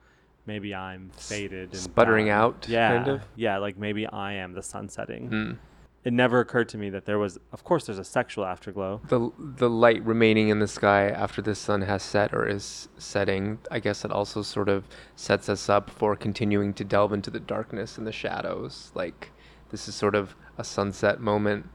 [0.45, 2.35] Maybe I'm faded and sputtering gone.
[2.37, 3.21] out, Yeah, kind of?
[3.35, 5.29] yeah, like maybe I am the sun setting.
[5.29, 5.57] Mm.
[6.03, 7.37] It never occurred to me that there was.
[7.53, 9.01] Of course, there's a sexual afterglow.
[9.07, 13.59] the the light remaining in the sky after the sun has set or is setting
[13.69, 17.39] i guess it also sort of sets us up for continuing to delve into the
[17.39, 19.31] darkness and the shadows like
[19.69, 21.69] this is sort of a sunset moment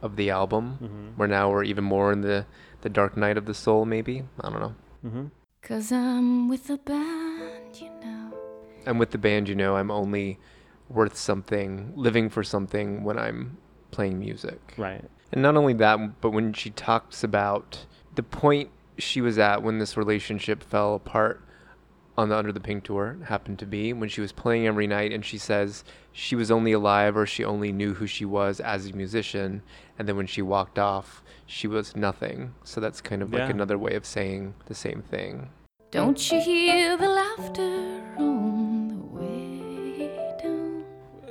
[0.00, 1.18] of the album Mhm.
[1.18, 2.46] where now we're even more in the
[2.82, 4.74] the dark night of the soul maybe i don't know
[5.04, 5.24] Mm-hmm.
[5.62, 6.78] Cause I'm with a the
[7.72, 8.32] band, you know.
[8.86, 10.38] and with the band you know i'm only
[10.88, 13.56] worth something living for something when i'm
[13.90, 15.04] playing music Right.
[15.32, 19.78] And not only that, but when she talks about the point she was at when
[19.78, 21.40] this relationship fell apart
[22.18, 25.12] on the Under the Pink tour happened to be when she was playing every night
[25.12, 28.86] and she says she was only alive or she only knew who she was as
[28.88, 29.62] a musician
[29.98, 32.52] and then when she walked off she was nothing.
[32.64, 33.50] So that's kind of like Yeah.
[33.50, 35.48] another way of saying the same thing.
[35.90, 40.08] Don't you hear the laughter on the way
[40.40, 40.84] down?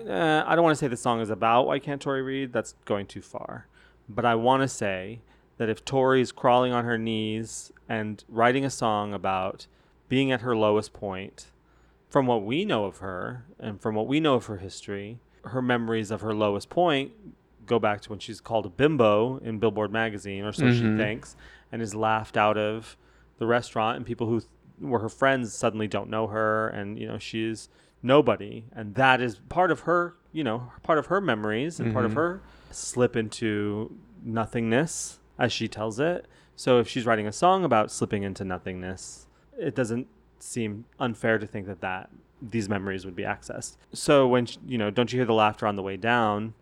[0.10, 2.52] Uh, I don't want to say the song is about why can't Tori read.
[2.52, 3.68] That's going too far.
[4.10, 5.20] But I want to say
[5.58, 9.68] that if Tori's crawling on her knees and writing a song about
[10.10, 11.48] being at her lowest point,
[12.10, 15.62] from what we know of her and from what we know of her history, her
[15.62, 17.12] memories of her lowest point
[17.66, 20.98] go back to when she's called a bimbo in Billboard magazine, or so she Mhm.
[20.98, 21.36] thinks,
[21.72, 22.98] and is laughed out of
[23.40, 24.50] the restaurant, and people who th-
[24.80, 27.70] were her friends suddenly don't know her, and you know she's
[28.04, 32.06] nobody, and that is part of her, you know, part of her memories and part
[32.06, 32.16] of Mhm.
[32.16, 32.42] her
[32.72, 33.94] slip into
[34.24, 36.26] nothingness, as she tells it.
[36.56, 40.08] So if she's writing a song about slipping into nothingness, it doesn't
[40.40, 42.10] seem unfair to think that that
[42.42, 43.76] these memories would be accessed.
[43.92, 46.54] So when sh you know, don't you hear the laughter on the way down?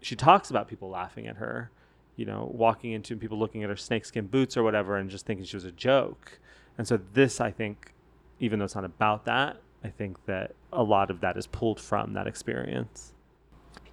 [0.00, 1.70] She talks about people laughing at her,
[2.16, 5.44] you know, walking into people looking at her snakeskin boots or whatever, and just thinking
[5.44, 6.38] she was a joke.
[6.78, 7.94] And so this, I think,
[8.40, 11.80] even though it's not about that, I think that a lot of that is pulled
[11.80, 13.12] from that experience.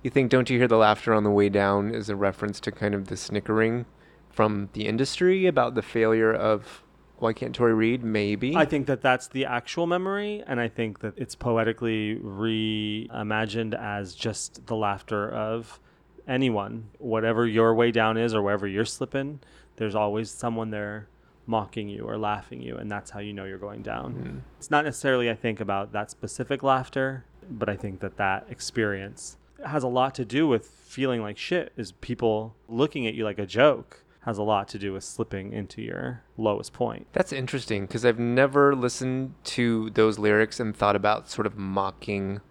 [0.03, 2.71] You think Don't You Hear the Laughter on the Way Down is a reference to
[2.71, 3.85] kind of the snickering
[4.29, 6.83] from the industry about the failure of
[7.19, 8.03] Why can't Tori read?
[8.03, 8.55] Maybe.
[8.55, 14.15] I think that that's the actual memory, and I think that it's poetically reimagined as
[14.15, 15.79] just the laughter of
[16.29, 19.39] anyone, whatever your way down is or wherever you're slipping.
[19.75, 21.07] There's always someone there
[21.45, 24.13] mocking you or laughing you, and that's how you know you're going down.
[24.13, 24.37] Hmm.
[24.57, 29.37] It's not necessarily, I think, about that specific laughter, but I think that that experience
[29.65, 31.73] has a lot to do with feeling like shit.
[31.75, 35.53] Is people looking at you like a joke has a lot to do with slipping
[35.53, 37.07] into your lowest point.
[37.13, 42.41] That's interesting because I've never listened to those lyrics and thought about sort of mocking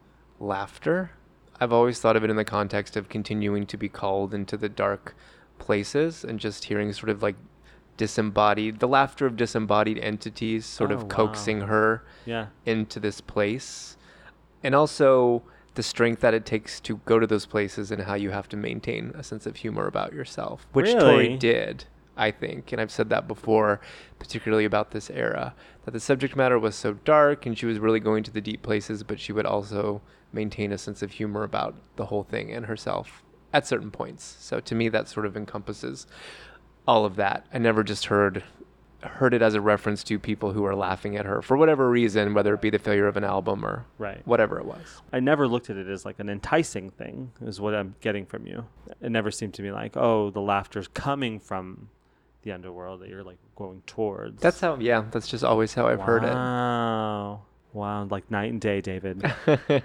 [0.41, 1.11] laughter.
[1.61, 4.69] I've always thought of it in the context of continuing to be called into the
[4.69, 5.15] dark
[5.59, 7.37] places and just hearing sort of like
[7.97, 11.09] disembodied, the laughter of disembodied entities sort Oh, of wow.
[11.09, 12.47] coaxing her Yeah.
[12.65, 13.97] into this place.
[14.63, 15.43] And also
[15.75, 18.57] the strength that it takes to go to those places and how you have to
[18.57, 21.85] maintain a sense of humor about yourself, which Tori did,
[22.19, 22.73] I think.
[22.73, 23.81] And I've said that before,
[24.19, 25.55] particularly about this era,
[25.85, 28.63] that the subject matter was so dark and she was really going to the deep
[28.63, 30.03] places, but she would also
[30.33, 34.37] maintain a sense of humor about the whole thing and herself at certain points.
[34.41, 36.07] So to me, that sort of encompasses
[36.87, 37.47] all of that.
[37.53, 38.43] I never just heard
[39.03, 42.35] heard it as a reference to people who are laughing at her for whatever reason,
[42.35, 44.27] whether it be the failure of an album or Right.
[44.27, 45.03] whatever it was.
[45.13, 48.49] I never looked at it as like an enticing thing, is what I'm getting from
[48.49, 48.67] you.
[49.01, 51.91] It never seemed to me like, oh, the laughter's coming from
[52.49, 54.41] the underworld that you're like going towards.
[54.41, 56.33] That's how, yeah, that's just always how I've heard it.
[56.33, 57.43] Wow.
[57.75, 58.05] Wow.
[58.05, 59.23] Like night and day, David.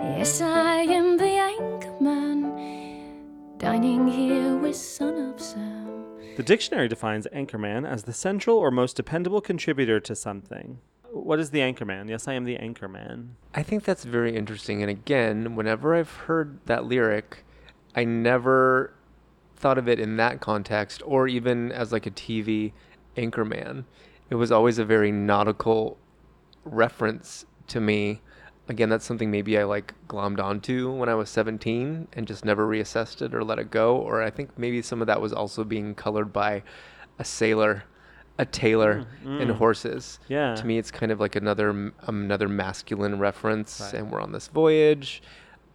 [0.00, 2.40] Yes, I am the anchorman,
[3.58, 6.04] dining here with Son of Sam.
[6.36, 10.80] the dictionary defines anchorman as the central or most dependable contributor to something.
[11.12, 12.08] What is the anchorman?
[12.08, 13.34] Yes, I am the anchorman.
[13.54, 14.82] I think that's very interesting.
[14.82, 17.44] And again, whenever I've heard that lyric,
[17.94, 18.94] I never
[19.64, 22.70] thought of it in that context or even as like a TV
[23.16, 23.84] anchorman.
[24.28, 25.96] It was always a very nautical
[26.66, 28.20] reference to me.
[28.68, 32.68] Again, that's something maybe I like glommed onto when I was 17 and just never
[32.68, 33.96] reassessed it or let it go.
[33.96, 36.62] Or I think maybe some of that was also being colored by
[37.18, 37.84] a sailor,
[38.36, 39.56] a tailor, mm, and mm.
[39.56, 40.18] horses.
[40.28, 40.54] Yeah.
[40.56, 43.94] To me, it's kind of like another um, another masculine reference, Right.
[43.94, 45.22] and we're on this voyage.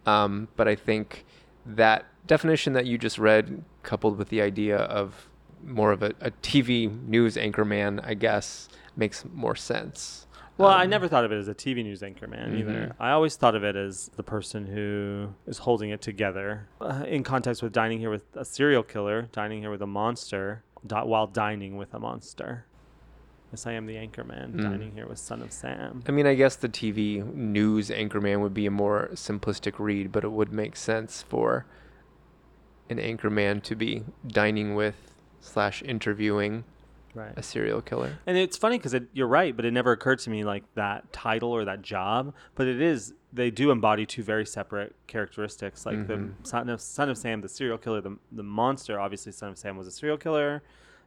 [0.06, 1.24] Um, but I think
[1.66, 5.28] that definition that you just read, coupled with the idea of
[5.64, 10.28] more of a, a TV news anchorman, I guess, makes more sense.
[10.56, 12.94] Well, I Um, never thought of it as a TV news anchorman either.
[13.00, 16.68] I always thought of it as the person who is holding it together.
[16.80, 20.62] Uh, in context with dining here with a serial killer, dining here with a monster,
[20.86, 22.64] di- while dining with a monster.
[23.50, 26.04] Yes, I am the anchorman, dining here with Son of Sam.
[26.06, 30.22] I mean, I guess the TV news anchorman would be a more simplistic read, but
[30.22, 31.66] it would make sense for
[32.90, 34.96] an anchorman to be dining with
[35.40, 36.64] slash interviewing
[37.12, 37.32] Right.
[37.36, 38.18] a serial killer.
[38.24, 41.50] And it's funny because you're right, but it never occurred to me like that title
[41.50, 42.32] or that job.
[42.54, 45.84] But it is they do embody two very separate characteristics.
[45.84, 49.00] Like the son of son of Sam, the serial killer, the the monster.
[49.00, 50.62] Obviously, son of Sam was a serial killer.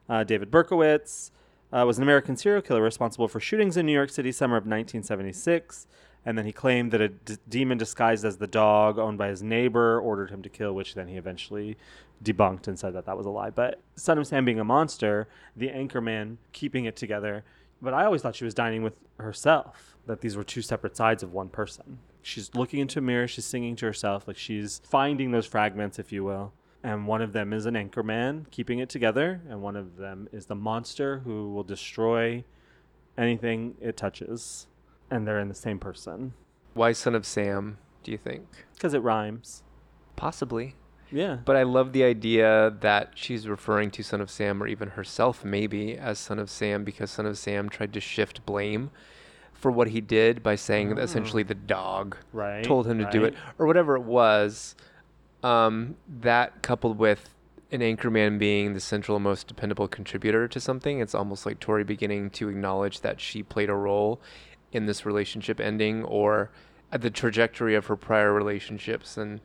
[0.06, 1.30] Uh, David Berkowitz
[1.72, 4.64] uh, was an American serial killer responsible for shootings in New York City, summer of
[4.64, 5.86] 1976.
[6.26, 9.42] And then he claimed that a d- demon disguised as the dog owned by his
[9.42, 11.76] neighbor ordered him to kill, which then he eventually
[12.22, 13.50] debunked and said that that was a lie.
[13.50, 17.44] But Son of Sam being a monster, the anchorman keeping it together.
[17.82, 21.22] But I always thought she was dining with herself, that these were two separate sides
[21.22, 21.98] of one person.
[22.22, 26.10] She's looking into a mirror, she's singing to herself, like she's finding those fragments, if
[26.10, 26.54] you will.
[26.82, 30.46] And one of them is an anchorman keeping it together, and one of them is
[30.46, 32.44] the monster who will destroy
[33.18, 34.66] anything it touches.
[35.10, 36.32] And they're in the same person.
[36.74, 38.46] Why Son of Sam, do you think?
[38.74, 39.62] Because it rhymes.
[40.16, 40.74] Possibly.
[41.10, 41.38] Yeah.
[41.44, 45.44] But I love the idea that she's referring to Son of Sam or even herself
[45.44, 48.90] maybe as Son of Sam because Son of Sam tried to shift blame
[49.52, 53.24] for what he did by saying that essentially the dog Right, told him to do
[53.24, 54.74] it or whatever it was.
[55.42, 57.34] Um, that coupled with
[57.70, 62.30] an anchorman being the central most dependable contributor to something, it's almost like Tori beginning
[62.30, 64.20] to acknowledge that she played a role
[64.74, 66.50] in this relationship ending or
[66.92, 69.40] at the trajectory of her prior relationships and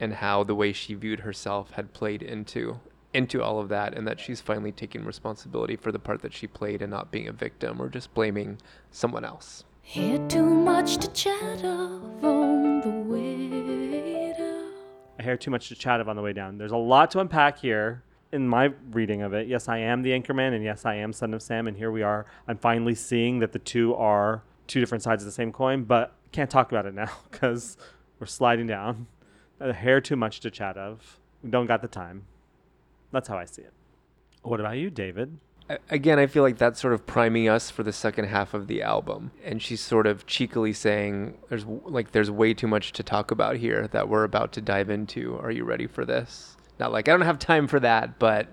[0.00, 2.78] and how the way she viewed herself had played into
[3.14, 6.46] into all of that and that she's finally taking responsibility for the part that she
[6.46, 8.58] played and not being a victim or just blaming
[8.90, 9.64] someone else.
[9.80, 14.70] Hear too much to chat of on the way down.
[15.18, 16.58] I hear too much to chat of on the way down.
[16.58, 19.48] There's a lot to unpack here in my reading of it.
[19.48, 22.02] Yes, I am the Anchorman, and yes, I am Son of Sam, and here we
[22.02, 22.26] are.
[22.46, 26.14] I'm finally seeing that the two are two different sides of the same coin, but
[26.30, 27.76] can't talk about it now because
[28.20, 29.08] we're sliding down.
[29.60, 31.18] A hair too much to chat of.
[31.42, 32.26] We don't got the time.
[33.10, 33.72] That's how I see it.
[34.42, 35.38] What about you, David?
[35.90, 38.82] Again, I feel like that's sort of priming us for the second half of the
[38.82, 43.30] album, and she's sort of cheekily saying, "There's like there's way too much to talk
[43.30, 45.36] about here that we're about to dive into.
[45.38, 48.48] Are you ready for this?" Not like I don't have time for that, but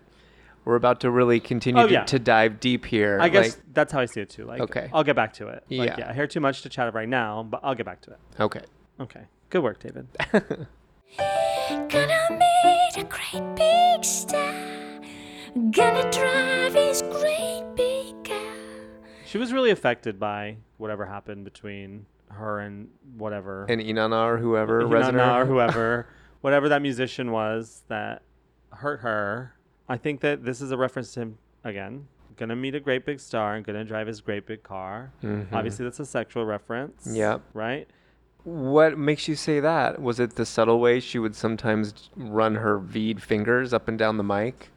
[0.65, 2.03] we're about to really continue Oh, to, yeah.
[2.05, 3.19] to dive deep here.
[3.21, 4.45] I guess Like, that's how I see it too.
[4.45, 4.89] Like, Okay.
[4.91, 5.63] I'll get back to it.
[5.69, 5.95] Like, Yeah.
[5.97, 6.09] yeah.
[6.09, 8.19] I hear too much to chat right now, but I'll get back to it.
[8.39, 8.61] okay.
[8.99, 9.21] Okay.
[9.49, 10.07] Good work, David.
[11.69, 14.53] Gonna meet a great big star.
[15.71, 18.53] Gonna drive his great big car.
[19.25, 23.65] she was really affected by whatever happened between her and whatever.
[23.69, 25.41] And Inanna or whoever, Hinana Resonar.
[25.41, 26.07] or whoever,
[26.41, 28.23] whatever that musician was that
[28.71, 29.53] hurt her.
[29.87, 32.07] I think that this is a reference to him again.
[32.37, 35.11] Gonna meet a great big star and gonna drive his great big car.
[35.23, 35.47] Mhm.
[35.53, 37.07] Obviously, that's a sexual reference.
[37.09, 37.41] Yep.
[37.53, 37.87] Right.
[38.43, 40.01] What makes you say that?
[40.01, 44.17] Was it the subtle way she would sometimes run her V'd fingers up and down
[44.17, 44.69] the mic?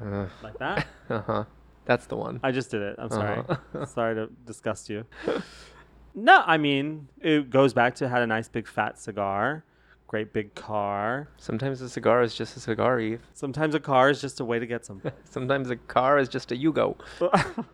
[0.00, 0.86] Uh Like that.
[1.10, 1.44] Uh huh.
[1.86, 2.38] That's the one.
[2.42, 2.96] I just did it.
[2.98, 3.42] I'm sorry.
[3.48, 3.84] Uh-huh.
[3.86, 5.04] sorry to disgust you.
[6.14, 9.64] No, I mean it goes back to had a nice big fat cigar,
[10.08, 11.28] great big car.
[11.36, 13.20] Sometimes a cigar is just a cigar, Eve.
[13.34, 15.00] Sometimes a car is just a way to get some.
[15.24, 16.96] Sometimes a car is just a Yugo.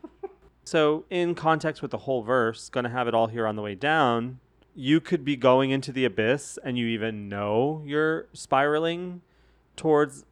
[0.65, 3.75] So, in context with the whole verse, gonna have it all here on the way
[3.75, 4.41] down,
[4.75, 9.21] you could be going into the abyss and you even know you're spiraling
[9.77, 10.25] towards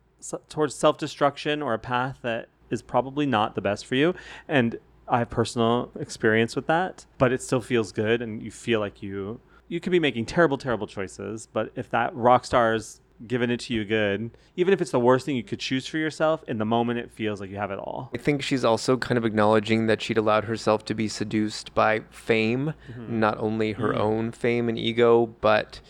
[0.48, 4.14] towards self-destruction or a path that is probably not the best for you.
[4.48, 8.80] And I have personal experience with that, but it still feels good and you feel
[8.80, 13.50] like you you could be making terrible terrible choices, but if that rock star's given
[13.50, 16.42] it to you good, even if it's the worst thing you could choose for yourself,
[16.48, 18.10] in the moment it feels like you have it all.
[18.14, 22.00] I think she's also kind of acknowledging that she'd allowed herself to be seduced by
[22.10, 23.20] fame, mm-hmm.
[23.20, 24.00] not only her mm-hmm.
[24.00, 25.80] own fame and ego, but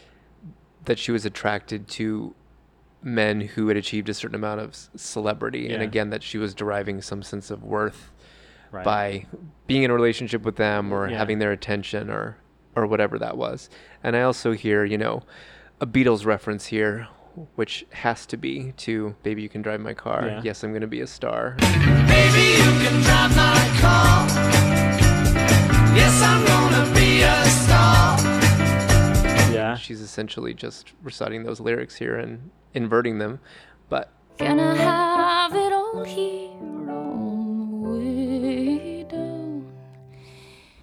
[0.84, 2.34] that she was attracted to
[3.02, 5.72] men who had achieved a certain amount of celebrity.
[5.72, 8.10] And again, that she was deriving some sense of worth
[8.70, 8.84] Right.
[8.84, 9.26] by
[9.66, 11.18] being in a relationship with them or Yeah.
[11.18, 12.38] having their attention or
[12.74, 13.68] or whatever that was.
[14.02, 15.22] And I also hear, you know,
[15.80, 17.08] a Beatles reference here,
[17.56, 20.40] which has to be to "Baby, You Can Drive My Car." Yeah.
[20.44, 21.56] Yes, I'm going to be a star.
[21.58, 24.26] Baby, you can drive my car.
[25.94, 28.18] Yes, I'm gonna be a star.
[29.52, 29.74] yeah.
[29.76, 33.40] She's essentially just reciting those lyrics here and inverting them,
[33.90, 36.48] but Gonna have it all here
[36.90, 39.70] on the way down.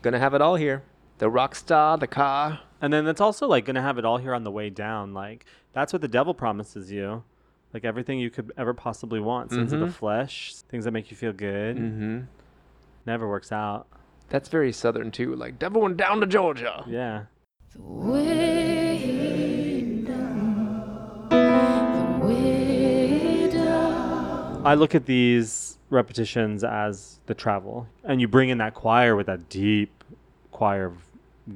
[0.04, 0.84] gonna have it all here.
[1.20, 2.60] The rock star, the car.
[2.82, 5.14] And then it's also like gonna have it all here on the way down.
[5.14, 7.24] Like that's what the devil promises you.
[7.74, 9.52] Like everything you could ever possibly want.
[9.52, 9.92] Sins of the Mhm.
[9.94, 11.78] flesh, things that make you feel good.
[11.78, 12.20] Mm-hmm.
[13.06, 13.86] Never works out.
[14.30, 15.36] That's very southern too.
[15.36, 16.84] Like devil went down to Georgia.
[16.88, 17.24] Yeah.
[17.74, 18.84] The way
[20.06, 21.28] down.
[21.30, 24.62] The way down.
[24.66, 27.88] I look at these repetitions as the travel.
[28.04, 30.04] And you bring in that choir with that deep
[30.52, 30.94] choir of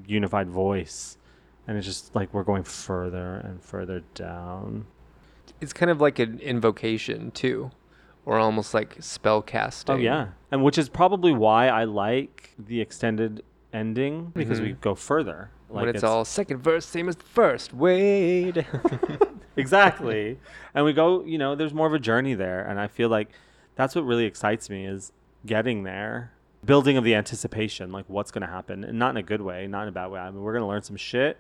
[0.08, 1.18] unified voice.
[1.68, 4.86] And it's just like we're going further and further down.
[5.62, 7.72] It's kind of like an invocation too,
[8.26, 9.96] or almost like spell casting.
[9.96, 14.82] Oh yeah, and which is probably why I like the extended ending because we mm-hmm.
[14.82, 15.52] go further.
[15.70, 17.74] when it's, all second verse, same as the first.
[17.74, 18.58] Wait.
[19.56, 20.38] exactly,
[20.74, 21.24] and we go.
[21.24, 23.30] You know, there's more of a journey there, and I feel like
[23.76, 25.14] that's what really excites me is
[25.46, 26.32] getting there,
[26.66, 29.68] building of the anticipation, like what's going to happen, and not in a good way,
[29.68, 30.20] not in a bad way.
[30.20, 31.38] I mean, we're going to learn some shit.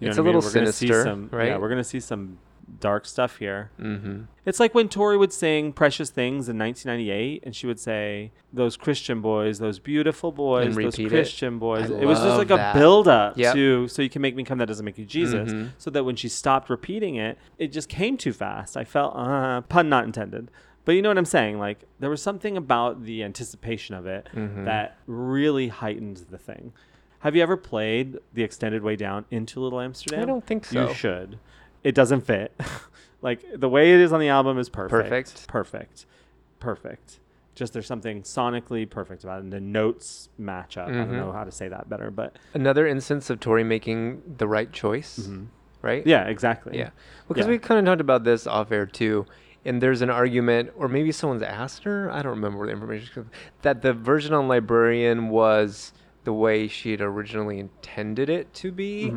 [0.00, 0.36] You It's know a what mean?
[0.36, 2.38] little We're gonna see sinister, some, Yeah, we're going to see some
[2.80, 3.70] dark stuff here.
[3.80, 4.22] mm-hmm.
[4.46, 8.76] It's like when Tori would sing Precious Things in 1998 and she would say, Those
[8.76, 11.10] Christian boys, those beautiful boys, those repeat it.
[11.10, 11.90] Christian boys.
[11.90, 12.74] I it was just like that.
[12.74, 13.54] a build up Yep.
[13.54, 15.52] to So You Can Make Me Come, That Doesn't Make You Jesus.
[15.52, 15.70] Mhm.
[15.78, 18.76] So that when she stopped repeating it, it just came too fast.
[18.76, 20.50] I felt, uh, pun not intended.
[20.84, 21.58] But you know what I'm saying?
[21.58, 24.64] Like, there was something about the anticipation of it Mhm.
[24.64, 26.72] that really heightened the thing.
[27.20, 30.22] Have you ever played the extended way down into Little Amsterdam?
[30.22, 30.88] I don't think so.
[30.88, 31.38] You should.
[31.84, 32.52] It doesn't fit.
[33.22, 35.08] like the way it is on the album is perfect.
[35.08, 35.46] Perfect.
[35.48, 36.06] Perfect.
[36.58, 37.20] Perfect.
[37.54, 40.88] Just there's something sonically perfect about it, and the notes match up.
[40.88, 41.16] I don't Mhm.
[41.16, 45.28] know how to say that better, but Another instance of Tori making the right choice,
[45.82, 46.00] right?
[46.00, 46.08] Mm-hmm.
[46.08, 46.78] yeah, exactly.
[46.78, 46.90] Yeah.
[47.28, 47.50] Because Yeah.
[47.52, 49.26] we kind of talked about this off air too.
[49.64, 53.30] And there's an argument, or maybe someone's asked her, I don't remember where the information
[53.62, 55.92] that the version on Librarian was
[56.24, 59.12] the way she had originally intended it to be.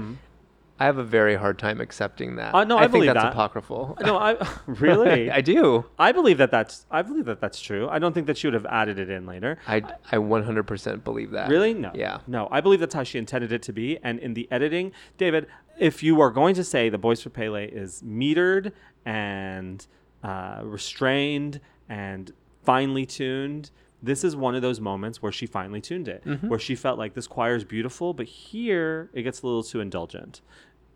[0.77, 2.47] I have a very hard time accepting that.
[2.47, 2.55] Mm-hmm.
[2.55, 3.31] Uh, no, I think believe that's that.
[3.31, 3.97] apocryphal.
[4.01, 4.35] No, I
[4.65, 5.31] really.
[5.31, 5.85] I do.
[5.97, 6.85] I believe that that's.
[6.91, 7.87] I believe that that's true.
[7.89, 9.57] I don't think that she would have added it in later.
[9.67, 9.77] I,
[10.11, 11.49] I 100% believe that.
[11.49, 11.73] Really?
[11.73, 11.91] No.
[11.93, 12.19] Yeah.
[12.27, 13.97] No, I believe that's how she intended it to be.
[14.03, 15.47] And in the editing, David,
[15.79, 18.73] if you are going to say the Boys for Pele is metered
[19.05, 19.85] and
[20.23, 21.59] uh, restrained
[21.89, 22.31] and
[22.63, 26.75] finely tuned, This is one of those moments where she finely tuned it, where she
[26.75, 30.41] felt like this choir is beautiful, but here it gets a little too indulgent.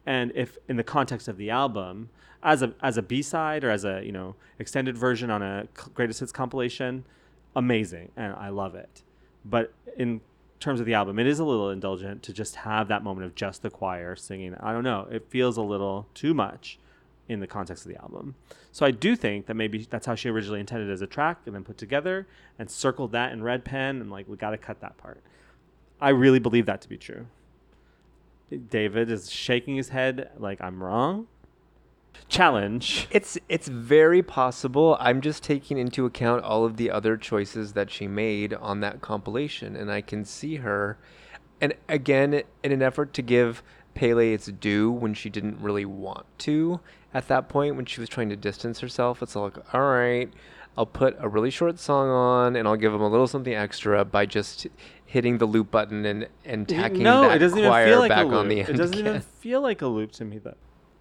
[0.06, 2.10] And if in the context of the album,
[2.42, 5.68] as a as a B side or as a you know extended version on a
[5.94, 7.04] greatest hits compilation,
[7.56, 9.04] amazing, and I love it.
[9.46, 10.22] But in
[10.60, 13.36] terms of the album, it is a little indulgent to just have that moment of
[13.36, 14.56] just the choir singing.
[14.60, 16.80] I don't know, it feels a little too much
[17.30, 18.36] in the context of the album.
[18.72, 21.56] So I do think that maybe that's how she originally intended as a track and
[21.56, 22.28] then put together
[22.58, 25.22] and circled that in red pen and like we got to cut that part.
[26.02, 27.28] I really believe that to be true.
[28.70, 31.28] David is shaking his head like I'm wrong.
[32.28, 33.08] Challenge.
[33.12, 34.98] It's it's very possible.
[35.00, 39.02] I'm just taking into account all of the other choices that she made on that
[39.02, 40.98] compilation, and I can see her.
[41.62, 43.62] And again, in an effort to give
[43.94, 46.80] Pele its due when she didn't really want to
[47.14, 50.32] at that point, when she was trying to distance herself, it's like, all right,
[50.78, 54.06] I'll put a really short song on, and I'll give them a little something extra
[54.06, 54.68] by just
[55.06, 58.10] hitting the loop button and and tacking no, that it doesn't even choir feel like
[58.10, 58.36] back a loop.
[58.36, 58.70] on the end.
[58.70, 60.56] It doesn't even feel like a loop to me though.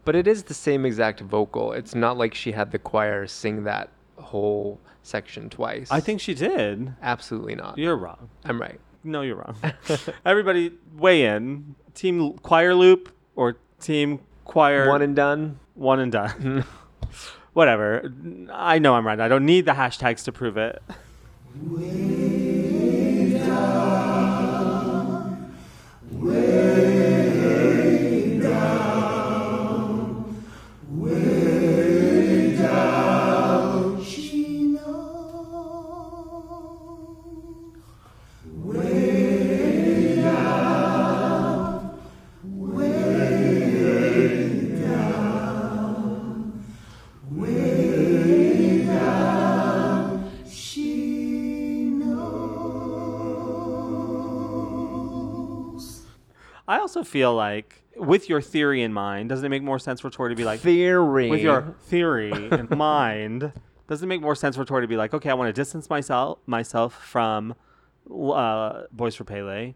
[0.05, 1.73] But it is the same exact vocal.
[1.73, 5.89] It's not like she had the choir sing that whole section twice.
[5.91, 6.95] I think she did.
[7.03, 7.77] absolutely not.
[7.77, 8.31] You're wrong.
[8.45, 8.81] I'm right.
[9.05, 9.57] No, you're wrong.
[10.25, 11.75] Everybody weigh in.
[11.95, 15.61] Team choir loop or team choir One and done.
[15.79, 16.31] One and done.
[16.31, 17.07] Mm-hmm.
[17.53, 18.13] Whatever.
[18.53, 19.19] I know I'm right.
[19.19, 20.83] I don't need the hashtags to prove it.
[56.69, 60.11] I also feel like, with your theory in mind, doesn't it make more sense for
[60.11, 61.31] Tori to be like, Theory.
[61.31, 63.53] with your theory in mind,
[63.89, 65.89] Doesn't it make more sense for Tori to be like, okay, I want to distance
[65.89, 67.55] myself myself from
[68.13, 69.75] uh, Boys for Pele,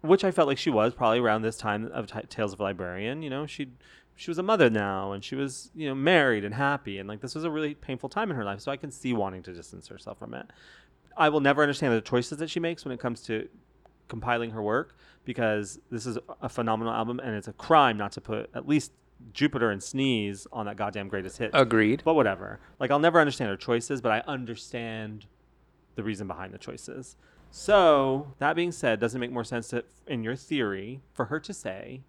[0.00, 2.62] which I felt like she was probably around this time of T- Tales of a
[2.62, 3.22] Librarian.
[3.22, 3.68] You know, she
[4.16, 7.20] she was a mother now, and she was you know married and happy, and like
[7.20, 8.60] this was a really painful time in her life.
[8.60, 10.46] So I can see wanting to distance herself from it.
[11.18, 13.48] I will never understand the choices that she makes when it comes to
[14.08, 18.20] compiling her work because this is a phenomenal album and it's a crime not to
[18.20, 18.92] put at least
[19.32, 21.50] Jupiter and Sneeze on that goddamn greatest hit.
[21.52, 22.02] Agreed.
[22.04, 22.60] But whatever.
[22.78, 25.26] Like I'll never understand her choices, but I understand
[25.96, 27.16] the reason behind the choices.
[27.50, 31.52] So that being said, doesn't make more sense to, in your theory for her to
[31.52, 32.02] say,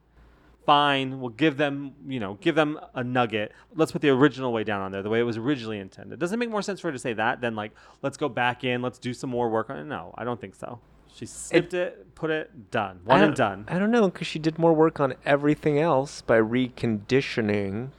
[0.65, 3.53] "Fine, we'll give them, you know, give them a nugget.
[3.73, 6.39] Let's put the original way down on there, the way it was originally intended." Doesn't
[6.39, 8.99] make more sense for her to say that than like, "Let's go back in, let's
[8.99, 10.79] do some more work on it." No, I don't think so.
[11.13, 13.65] She snipped it, put it, done, one and done.
[13.67, 17.89] I don't know because she did more work on everything else by reconditioning.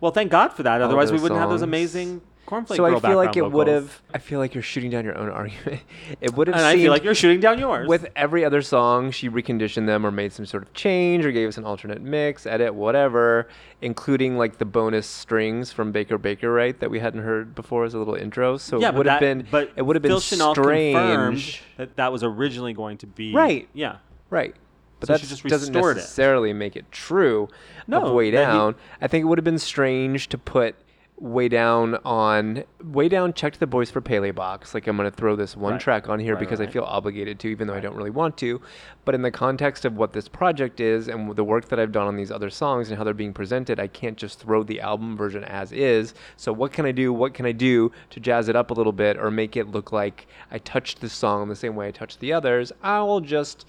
[0.00, 0.82] Well, thank God for that.
[0.82, 1.68] Otherwise, we wouldn't have those songs.
[1.68, 4.00] amazing cornflake so I feel like it would have.
[4.14, 5.82] I feel like you're shooting down your own argument.
[6.20, 6.56] It would have.
[6.56, 7.88] And I feel like you're shooting down yours.
[7.88, 11.48] with every other song, she reconditioned them or made some sort of change or gave
[11.48, 13.48] us an alternate mix, edit, whatever,
[13.82, 17.94] including like the bonus strings from Baker Baker, right, that we hadn't heard before as
[17.94, 18.56] a little intro.
[18.56, 21.96] So yeah, it would have been, but it would have been Phil Chanel strange, that
[21.96, 23.68] that was originally going to be Right.
[23.74, 23.96] Yeah,
[24.30, 24.54] right?
[24.98, 26.00] But So that just doesn't restored it.
[26.00, 27.48] necessarily make it true.
[27.86, 28.76] No, of way that he- down.
[29.02, 30.74] I think it would have been strange to put
[31.18, 34.74] way down on way down checked the boys for Pele box.
[34.74, 35.80] Like i'm going to throw this one Right.
[35.80, 38.10] track on here Right, because right, i feel obligated to even though i don't really
[38.10, 38.60] want to.
[39.06, 42.06] But in the context of what this project is and the work that i've done
[42.06, 45.16] on these other songs and how they're being presented i can't just throw the album
[45.16, 46.12] version as is.
[46.36, 47.14] So what can i do?
[47.14, 49.92] What can i do to jazz it up a little bit or make it look
[49.92, 52.72] like i touched the song the same way i touched the others?
[52.82, 53.64] I will just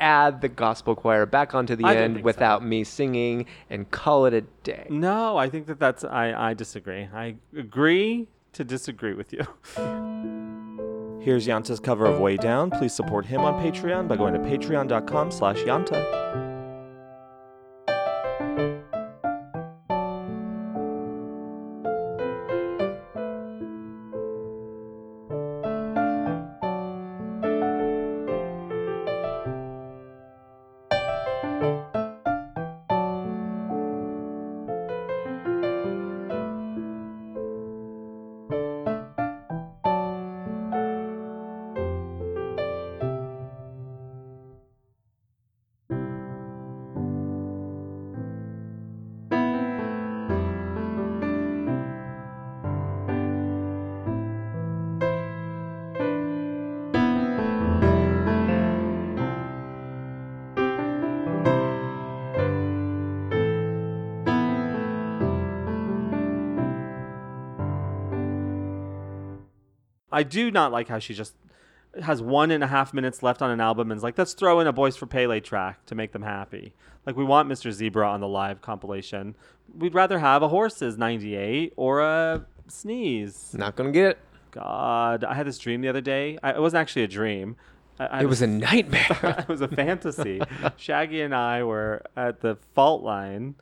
[0.00, 2.26] add the gospel choir back onto the I end think so.
[2.26, 6.54] without me singing and call it a day no, I think that that's I I
[6.54, 7.08] disagree.
[7.14, 9.46] I agree to disagree with you.
[11.22, 12.70] Here's Yanta's cover of Way Down.
[12.70, 16.45] Please support him on Patreon by going to patreon.com slash Yanta.
[70.16, 71.34] I do not like how she just
[72.02, 74.60] has one and a half minutes left on an album and is like, let's throw
[74.60, 76.72] in a Boys for Pele track to make them happy.
[77.04, 77.70] Like we want Mr.
[77.70, 79.34] Zebra on the live compilation.
[79.76, 83.52] We'd rather have a Horses 98 or a Sneeze.
[83.52, 84.18] Not gonna get it.
[84.52, 86.38] God, I had this dream the other day.
[86.42, 87.56] I, it wasn't actually a dream.
[88.00, 89.06] I, I It was a nightmare.
[89.38, 90.40] it was a fantasy.
[90.78, 93.54] Shaggy and I were at the fault line,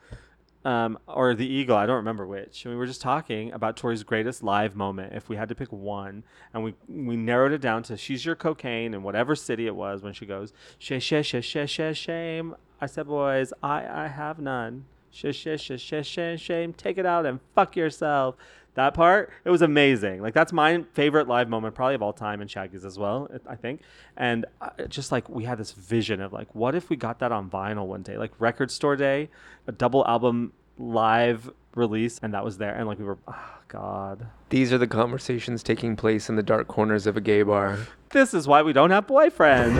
[0.64, 1.76] um, or the Eagle.
[1.76, 2.64] I don't remember which.
[2.64, 5.12] And we were just talking about Tori's greatest live moment.
[5.14, 8.34] If we had to pick one, and we we narrowed it down to "She's Your
[8.34, 12.56] Cocaine" in whatever city it was when she goes "Sh sh sh sh sh shame."
[12.80, 14.86] I said, "Boys, I I have none.
[15.10, 16.72] Sh sh sh sh sh shame.
[16.72, 18.36] Take it out and fuck yourself."
[18.74, 20.20] That part, it was amazing.
[20.20, 23.54] Like that's my favorite live moment, probably of all time, and Shaggy's as well, I
[23.54, 23.82] think.
[24.16, 27.30] And uh, just like we had this vision of like, what if we got that
[27.30, 29.30] on vinyl one day, like record store day,
[29.68, 34.26] a double album live release, and that was there, and like we were, oh god,
[34.48, 37.78] These are the conversations taking place in the dark corners of a gay bar.
[38.10, 39.74] this is why we don't have boyfriends.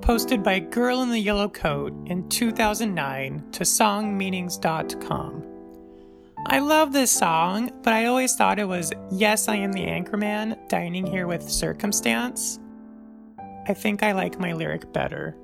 [0.07, 5.46] Posted by Girl in the Yellow Coat in 2009 to songmeanings.com.
[6.49, 10.57] I love this song, but I always thought it was Yes, I Am the Anchorman,
[10.69, 12.57] dining here with circumstance.
[13.67, 15.35] I think I like my lyric better.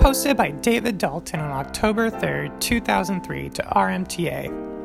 [0.00, 4.77] Posted by David Dalton on October 3rd, 2003 to RMTA.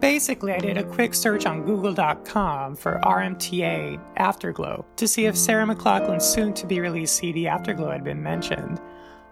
[0.00, 5.66] Basically, I did a quick search on Google.com for RMTA Afterglow to see if Sarah
[5.66, 8.80] McLachlan's soon to be released CD Afterglow had been mentioned.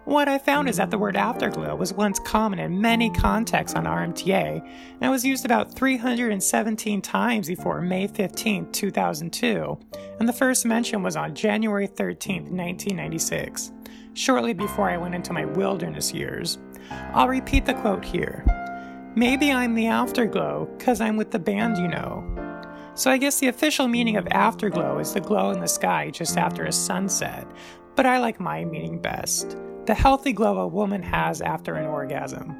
[0.06, 3.84] What I found is that the word afterglow was once common in many contexts on
[3.84, 4.68] RMTA
[5.00, 9.78] and was used about 317 times before May 15, 2002,
[10.18, 13.72] and the first mention was on January 13, 1996,
[14.14, 16.58] shortly before I went into my wilderness years.
[17.12, 18.44] I'll repeat the quote here.
[19.18, 22.22] Maybe I'm the afterglow, cause I'm with the band, you know.
[22.94, 26.36] So I guess the official meaning of afterglow is the glow in the sky just
[26.36, 27.46] after a sunset,
[27.94, 29.56] but I like my meaning best
[29.86, 32.56] the healthy glow a woman has after an orgasm.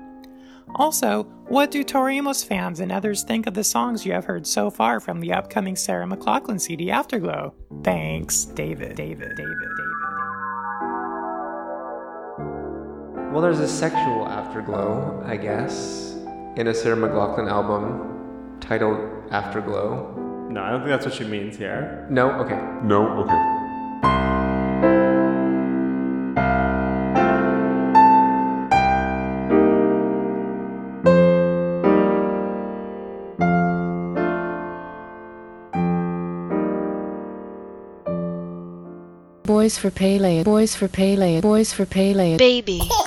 [0.77, 4.47] Also, what do Tori Amos fans and others think of the songs you have heard
[4.47, 7.53] so far from the upcoming Sarah McLachlan CD Afterglow?
[7.83, 8.97] Thanks, David.
[8.97, 9.37] David.
[9.37, 9.37] David.
[9.37, 9.97] David.
[13.33, 16.16] Well, there's a sexual afterglow, I guess,
[16.57, 18.99] in a Sarah McLachlan album titled
[19.31, 20.49] Afterglow.
[20.51, 22.07] No, I don't think that's what she means here.
[22.09, 22.31] No?
[22.41, 22.59] Okay.
[22.83, 23.07] No?
[23.21, 23.53] Okay.
[39.45, 42.37] Boys for Pele, boys for Pele, boys for Pele.
[42.37, 42.81] Baby.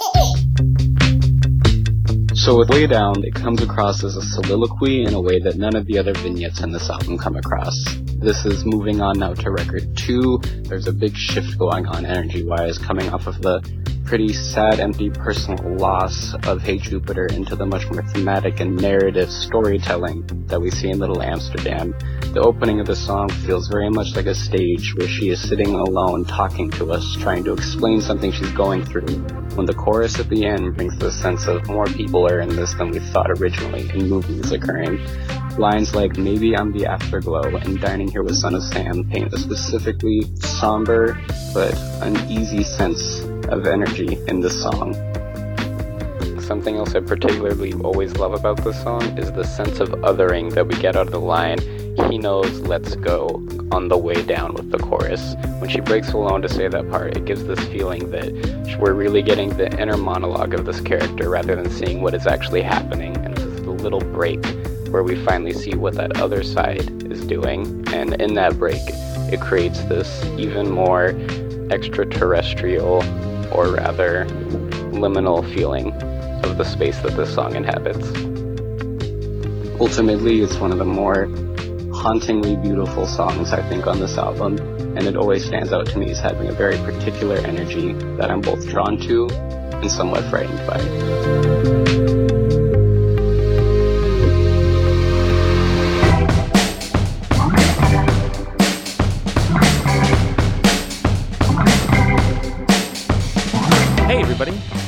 [2.40, 5.76] So with Way Down, it comes across as a soliloquy in a way that none
[5.76, 7.76] of the other vignettes in this album come across.
[8.16, 10.40] This is moving on now to record two.
[10.64, 13.62] There's a big shift going on energy-wise, coming off of the
[14.06, 19.30] pretty sad, empty personal loss of Hey Jupiter into the much more thematic and narrative
[19.30, 21.94] storytelling that we see in Little Amsterdam.
[22.32, 25.74] The opening of the song feels very much like a stage where she is sitting
[25.74, 29.08] alone talking to us, trying to explain something she's going through.
[29.56, 32.76] When the chorus at the end brings the sense of more people are in this
[32.76, 35.04] than we thought originally and movements occurring.
[35.58, 39.40] Lines like maybe I'm the afterglow and dining here with Son of Sam paint a
[39.40, 41.20] specifically somber
[41.52, 41.74] but
[42.04, 44.94] uneasy sense of energy in this song.
[46.40, 50.68] Something else I particularly always love about this song is the sense of othering that
[50.68, 51.58] we get out of the line,
[52.10, 55.36] he knows, let's go, on the way down with the chorus.
[55.60, 59.22] When she breaks alone to say that part, it gives this feeling that we're really
[59.22, 63.16] getting the inner monologue of this character rather than seeing what is actually happening.
[63.18, 64.44] And this is the little break
[64.90, 67.84] where we finally see what that other side is doing.
[67.94, 68.82] And in that break,
[69.32, 71.10] it creates this even more
[71.72, 73.04] extraterrestrial,
[73.54, 74.26] or rather
[74.92, 75.92] liminal feeling
[76.44, 78.08] of the space that this song inhabits.
[79.80, 81.30] Ultimately, it's one of the more
[82.00, 84.58] hauntingly beautiful songs, I think, on this album,
[84.98, 88.40] and it always stands out to me as having a very particular energy that I'm
[88.40, 90.80] both drawn to and somewhat frightened by.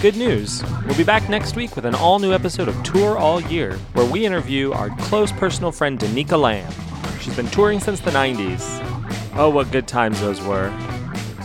[0.02, 0.64] Good news.
[0.88, 4.04] We'll be back next week with an all new episode of Tour All Year, where
[4.04, 6.74] we interview our close personal friend Danica Lamb.
[7.22, 8.80] She's been touring since the 90s.
[9.38, 10.70] Oh, what good times those were.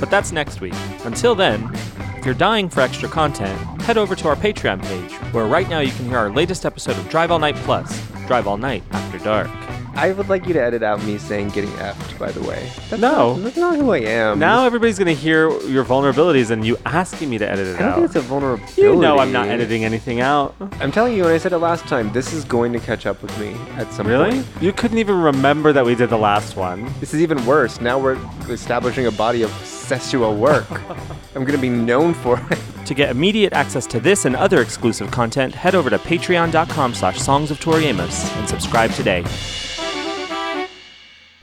[0.01, 0.75] But that's next week.
[1.05, 1.71] Until then,
[2.17, 5.81] if you're dying for extra content, head over to our Patreon page, where right now
[5.81, 9.19] you can hear our latest episode of Drive All Night Plus Drive All Night After
[9.19, 9.66] Dark.
[9.97, 12.71] I would like you to edit out me saying getting effed, by the way.
[12.91, 13.35] That's No.
[13.35, 14.39] Not, that's not who I am.
[14.39, 17.79] Now everybody's going to hear your vulnerabilities and you asking me to edit it I
[17.79, 17.95] don't out.
[17.97, 18.83] think it's a vulnerability.
[18.83, 20.55] You know I'm not editing anything out.
[20.81, 23.23] I'm telling you, when I said it last time, this is going to catch up
[23.23, 24.31] with me at some Really?
[24.33, 24.47] point.
[24.57, 24.67] Really?
[24.67, 26.85] You couldn't even remember that we did the last one.
[27.01, 27.81] This is even worse.
[27.81, 28.19] Now we're
[28.51, 30.71] establishing a body of sexual work.
[31.35, 32.59] I'm going to be known for it.
[32.87, 37.19] To get immediate access to this and other exclusive content, head over to patreon.com slash
[37.19, 39.25] songsoftoriamos and subscribe today.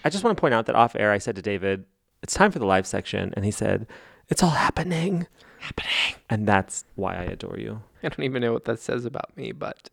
[0.03, 1.85] I just want to point out that off air I said to David,
[2.21, 3.33] it's time for the live section.
[3.35, 3.87] And he said,
[4.29, 5.27] it's all happening.
[5.59, 6.15] Happening.
[6.29, 7.81] And that's why I adore you.
[8.03, 9.89] I don't even know what that says about me, but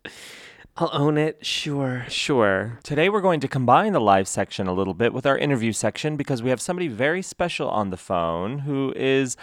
[0.77, 1.45] I'll own it.
[1.45, 2.05] Sure.
[2.09, 2.79] Sure.
[2.83, 6.17] Today we're going to combine the live section a little bit with our interview section
[6.17, 9.37] because we have somebody very special on the phone who is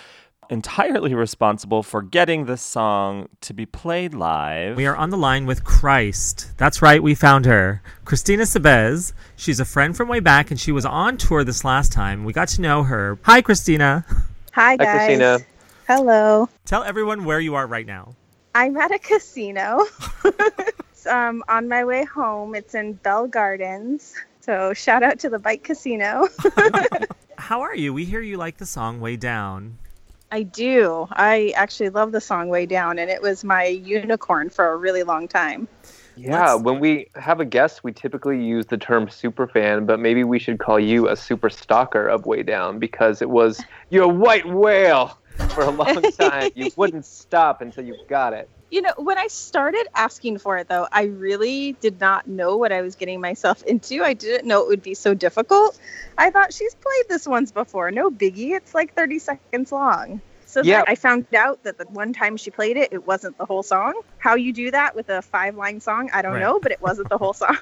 [0.51, 4.77] entirely responsible for getting this song to be played live.
[4.77, 6.51] We are on the line with Christ.
[6.57, 7.83] That's right, we found her.
[8.05, 9.13] Christina Sabez.
[9.37, 12.25] She's a friend from way back and she was on tour this last time.
[12.25, 13.19] We got to know her.
[13.23, 14.05] Hi, Christina.
[14.53, 14.97] Hi, guys.
[14.97, 15.39] Christina.
[15.87, 16.49] Hello.
[16.65, 18.15] Tell everyone where you are right now.
[18.55, 19.87] I'm at a casino.
[21.07, 22.55] Um, on my way home.
[22.55, 24.15] It's in Bell Gardens.
[24.41, 26.29] So shout out to the Bike Casino.
[27.39, 27.95] How are you?
[27.95, 29.79] We hear you like the song Way Down.
[30.31, 31.09] I do.
[31.11, 35.03] I actually love the song Way Down, and it was my unicorn for a really
[35.03, 35.69] long time.
[36.17, 40.39] Yeah, when we have a guest, we typically use the term superfan, but maybe we
[40.39, 45.18] should call you a super stalker of Way Down because it was your white whale
[45.51, 46.51] for a long time.
[46.55, 48.49] you wouldn't stop until you got it.
[48.71, 52.71] You know, when I started asking for it, though, I really did not know what
[52.71, 54.05] I was getting myself into.
[54.05, 55.79] I didn't know it would be so difficult.
[56.19, 57.91] I thought she's played this once before.
[57.91, 58.51] No biggie.
[58.55, 60.21] It's like 30 seconds long.
[60.45, 60.83] So Yeah.
[60.87, 64.01] I found out that the one time she played it, it wasn't the whole song.
[64.19, 66.41] How you do that with a five line song, I don't Right.
[66.41, 67.57] know, but it wasn't the whole song.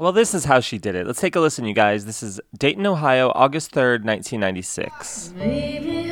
[0.00, 1.06] Well, this is how she did it.
[1.06, 2.06] Let's take a listen, you guys.
[2.06, 5.34] This is Dayton, Ohio, August 3rd, 1996.
[5.36, 6.10] Maybe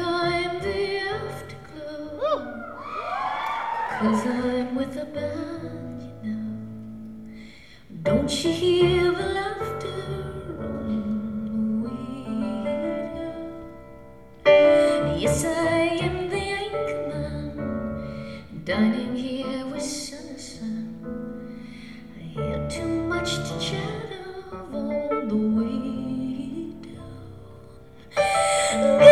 [4.01, 6.57] Cause I'm with a band, you know.
[8.03, 13.35] Don't you hear the laughter on the window?
[15.19, 17.55] Yes, I am the anchorman,
[18.65, 20.97] dining here with sun and sun.
[22.17, 26.73] I hear too much to chat of on the way
[28.73, 29.10] down.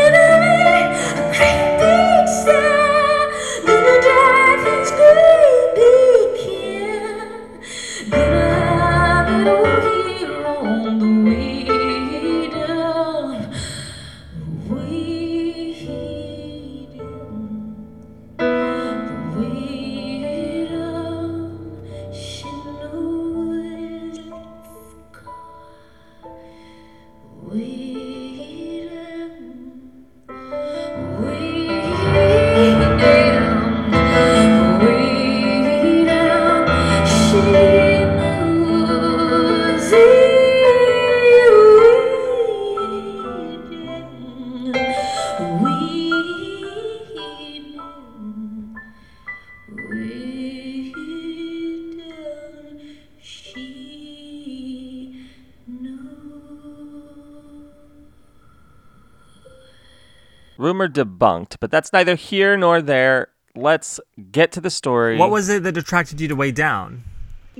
[60.88, 63.28] Rumor debunked, but that's neither here nor there.
[63.54, 65.16] Let's get to the story.
[65.16, 67.04] What was it that attracted you to Way Down?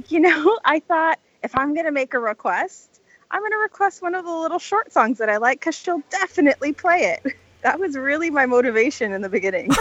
[0.08, 3.00] you know, I thought if I'm going to make a request,
[3.30, 6.02] I'm going to request one of the little short songs that I like because she'll
[6.10, 7.34] definitely play it.
[7.62, 9.72] That was really my motivation in the beginning.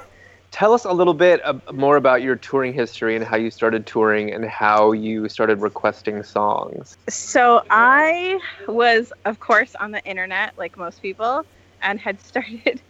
[0.52, 3.86] Tell us a little bit uh, more about your touring history and how you started
[3.86, 6.96] touring and how you started requesting songs.
[7.10, 11.44] so I was, of course, on the internet like most people
[11.82, 12.80] and had started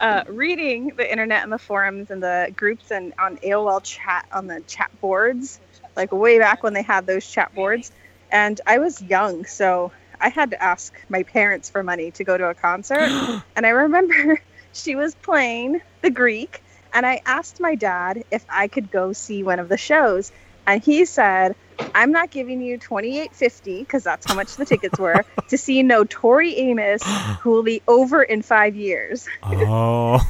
[0.00, 4.46] uh, reading the internet and the forums and the groups and on AOL chat on
[4.46, 5.60] the chat boards,
[5.96, 7.92] like way back when they had those chat boards.
[8.32, 12.38] And I was young, so I had to ask my parents for money to go
[12.38, 13.10] to a concert.
[13.56, 14.40] and I remember
[14.72, 16.62] she was playing the Greek,
[16.94, 20.32] and I asked my dad if I could go see one of the shows.
[20.66, 21.56] And he said,
[21.94, 25.58] I'm not giving you twenty eight fifty because that's how much the tickets were to
[25.58, 27.02] see no Tori Amos,
[27.40, 29.26] who will be over in five years.
[29.42, 30.20] Oh.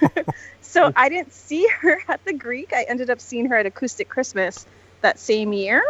[0.76, 2.74] So I didn't see her at the Greek.
[2.74, 4.66] I ended up seeing her at Acoustic Christmas
[5.00, 5.82] that same year,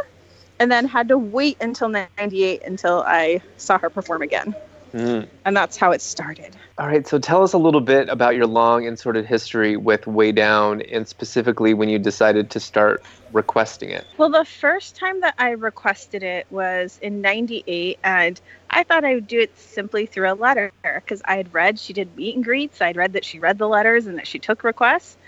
[0.60, 4.54] and then had to wait until '98 until I saw her perform again.
[4.96, 5.28] Mm.
[5.44, 6.56] And that's how it started.
[6.78, 10.06] All right, so tell us a little bit about your long and sordid history with
[10.06, 14.06] Way Down, and specifically when you decided to start requesting it.
[14.16, 18.40] Well, the first time that I requested it was in 98, and
[18.70, 21.92] I thought I would do it simply through a letter because I had read she
[21.92, 22.80] did meet and greets.
[22.80, 25.18] I'd read that she read the letters and that she took requests.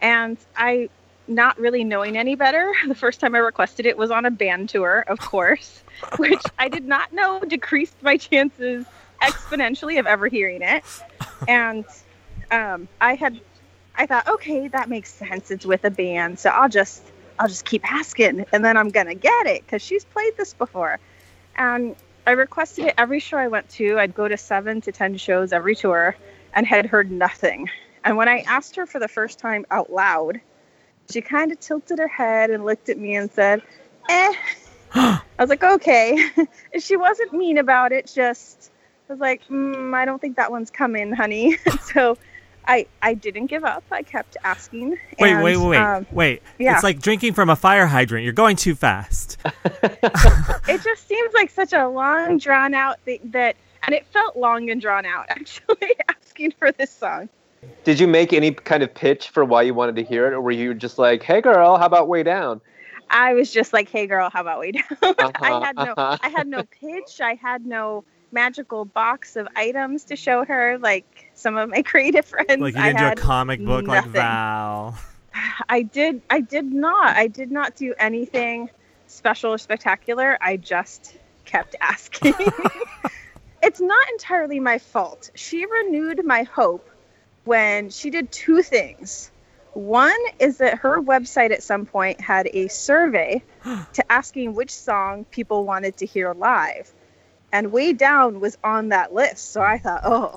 [0.00, 0.88] And I,
[1.26, 4.70] not really knowing any better, the first time I requested it was on a band
[4.70, 5.82] tour, of course,
[6.16, 8.86] which I did not know decreased my chances
[9.22, 10.84] exponentially of ever hearing it.
[11.46, 11.84] And
[12.50, 13.40] um, I had,
[13.96, 15.50] I thought, okay, that makes sense.
[15.50, 17.02] It's with a band, so I'll just
[17.38, 20.98] I'll just keep asking and then I'm gonna get it because she's played this before.
[21.56, 21.94] And
[22.26, 23.98] I requested it every show I went to.
[23.98, 26.16] I'd go to seven to ten shows every tour
[26.52, 27.70] and had heard nothing.
[28.04, 30.40] And when I asked her for the first time out loud,
[31.10, 33.62] she kind of tilted her head and looked at me and said,
[34.08, 34.32] eh.
[34.94, 36.30] I was like, okay.
[36.80, 38.70] She wasn't mean about it, just
[39.08, 41.56] I was like, mm, I don't think that one's coming, honey.
[41.92, 42.18] so
[42.66, 43.82] I I didn't give up.
[43.90, 44.90] I kept asking.
[45.18, 46.42] Wait, and, wait, wait, wait, um, wait.
[46.58, 46.74] yeah.
[46.74, 48.24] It's like drinking from a fire hydrant.
[48.24, 49.38] You're going too fast.
[49.82, 54.70] it just seems like such a long drawn out thing that and it felt long
[54.70, 57.28] and drawn out actually asking for this song
[57.84, 60.40] Did you make any kind of pitch for why you wanted to hear it, or
[60.42, 62.60] were you just like, "Hey, girl, how about Way Down"?
[63.10, 66.18] i was just like hey girl how about we down i Uh-huh, had no uh-huh.
[66.20, 71.30] i had no pitch i had no magical box of items to show her like
[71.34, 74.06] some of my creative friends Like you I didn't do a comic book like.
[74.06, 74.98] Val.
[75.68, 77.16] I did I did not.
[77.16, 78.70] I did not do anything
[79.06, 80.38] special or spectacular.
[80.40, 82.34] I just kept asking.
[83.62, 85.30] it's not entirely my fault.
[85.34, 86.88] She renewed my hope
[87.44, 89.30] when she did two things.
[89.72, 93.42] One is that her website at some point had a survey
[93.92, 96.92] to asking which song people wanted to hear live.
[97.52, 99.52] And Way Down was on that list.
[99.52, 100.36] So I thought, oh,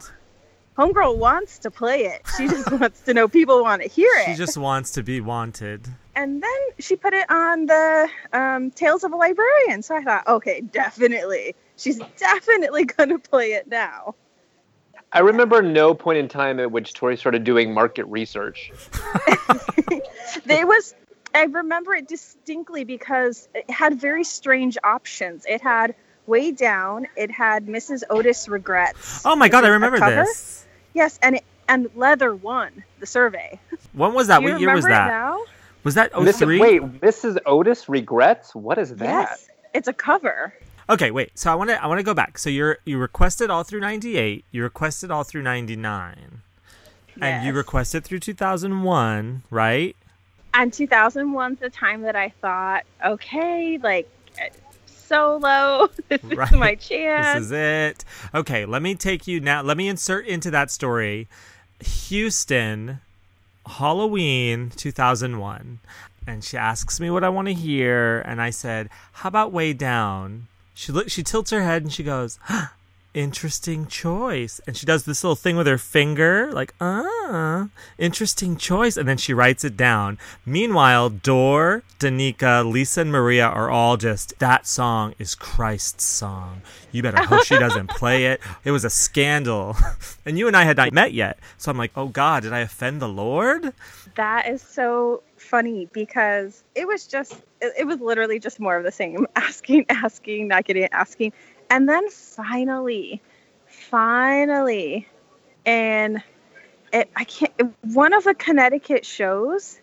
[0.77, 2.21] Homegirl wants to play it.
[2.37, 5.19] She just wants to know people want to hear it She just wants to be
[5.19, 5.87] wanted.
[6.15, 9.81] and then she put it on the um, Tales of a Librarian.
[9.83, 11.55] So I thought, okay, definitely.
[11.77, 14.15] She's definitely going to play it now.
[15.13, 18.71] I remember no point in time at which Tori started doing market research.
[20.45, 20.95] There was,
[21.35, 25.45] I remember it distinctly because it had very strange options.
[25.45, 25.93] It had
[26.27, 28.03] Way Down, it had Mrs.
[28.09, 29.25] Otis Regrets.
[29.25, 30.65] Oh my god, I remember this.
[30.93, 33.59] Yes, and it, and Leather won the survey.
[33.93, 34.41] When was that?
[34.41, 35.07] You what year was that?
[35.07, 35.43] now?
[35.83, 36.59] Was that Miss- 03?
[36.59, 37.37] wait, Mrs.
[37.45, 38.53] Otis regrets?
[38.53, 39.05] What is that?
[39.29, 40.53] Yes, it's a cover.
[40.89, 41.37] Okay, wait.
[41.37, 42.37] So I want to I want to go back.
[42.37, 46.41] So you're you requested all through 98, you requested all through 99.
[47.07, 47.17] Yes.
[47.21, 49.95] And you requested through 2001, right?
[50.53, 54.09] and 2001's the time that I thought, okay, like
[55.11, 57.35] solo, this is my chance.
[57.35, 58.05] This is it.
[58.33, 59.61] Okay, let me take you now.
[59.61, 61.27] Let me insert into that story
[61.81, 62.99] Houston,
[63.65, 65.79] Halloween 2001.
[66.27, 68.21] And she asks me what I want to hear.
[68.21, 70.47] And I said, How about Way Down?
[70.73, 72.39] She, look, she tilts her head and she goes,
[73.13, 74.61] Interesting choice.
[74.65, 78.95] And she does this little thing with her finger, like, ah, interesting choice.
[78.95, 80.17] And then she writes it down.
[80.45, 86.61] Meanwhile, Dor, Danica, Lisa, and Maria are all just, that song is Christ's song.
[86.93, 88.39] You better hope she doesn't play it.
[88.63, 89.75] It was a scandal.
[90.23, 91.39] And you and I had not met yet.
[91.57, 93.73] So I'm like, oh God, did I offend the Lord?
[94.15, 98.91] that is so funny because it was just, it, was literally just more of the
[98.91, 101.33] same asking, asking, not getting asking.
[101.71, 103.21] And then finally,
[103.65, 105.07] finally,
[105.65, 106.21] and
[106.91, 109.79] it, I can't, one of the Connecticut shows,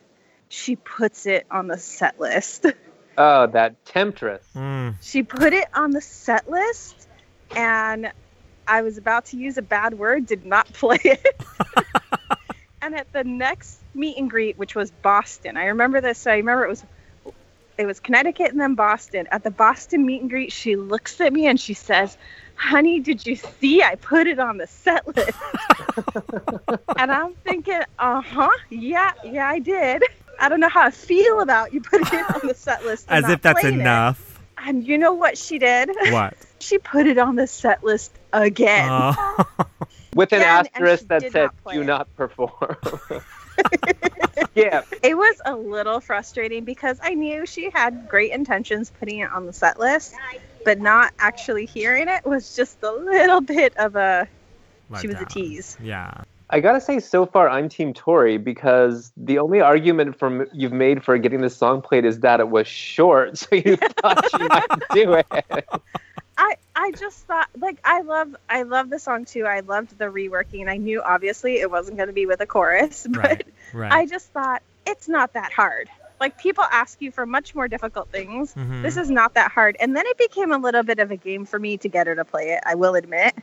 [0.51, 2.67] she puts it on the set list.
[3.21, 4.47] Oh, that temptress.
[4.55, 4.95] Mm.
[5.03, 7.09] she put it on the set list
[7.57, 8.13] and
[8.69, 11.43] I was about to use a bad word, did not play it.
[12.81, 16.29] and at the next meet and greet, which was Boston, I remember this.
[16.29, 16.85] I remember it was
[17.79, 19.29] it was Connecticut and then Boston.
[19.31, 22.19] At the Boston meet and greet, she looks at me and she says,
[22.57, 23.83] "Honey, did you see?
[23.83, 25.39] I put it on the set list."
[26.99, 30.03] and I'm thinking, "Uh huh, yeah, yeah, I did."
[30.41, 33.07] I don't know how I feel about you putting it on the set list.
[33.11, 33.81] As if that's playing it.
[33.81, 34.41] enough.
[34.59, 35.91] And you know what she did?
[36.11, 36.35] What?
[36.61, 38.89] She put it on the set list again.
[38.91, 39.47] Oh.
[40.17, 41.85] With an Again, and asterisk that said not "Do it.
[41.85, 42.77] not perform."
[44.55, 49.31] yeah, It was a little frustrating because I knew she had great intentions putting it
[49.31, 50.15] on the set list,
[50.65, 54.29] but not actually hearing it was just a little bit of a.
[55.01, 55.77] She was a tease.
[55.83, 56.23] Yeah.
[56.51, 61.05] I gotta say, so far I'm Team Tori because the only argument from you've made
[61.05, 64.67] for getting this song played is that it was short, so you thought she might
[64.93, 65.69] do it.
[66.39, 69.45] I I just thought like I love I love the song too.
[69.45, 70.69] I loved the reworking.
[70.69, 73.47] I knew obviously it wasn't going to be with a chorus, but Right.
[73.75, 73.93] Right.
[73.93, 75.91] I just thought it's not that hard.
[76.21, 78.55] Like people ask you for much more difficult things.
[78.55, 78.83] Mhm.
[78.83, 79.77] This is not that hard.
[79.81, 82.15] And then it became a little bit of a game for me to get her
[82.15, 82.61] to play it.
[82.65, 83.35] I will admit.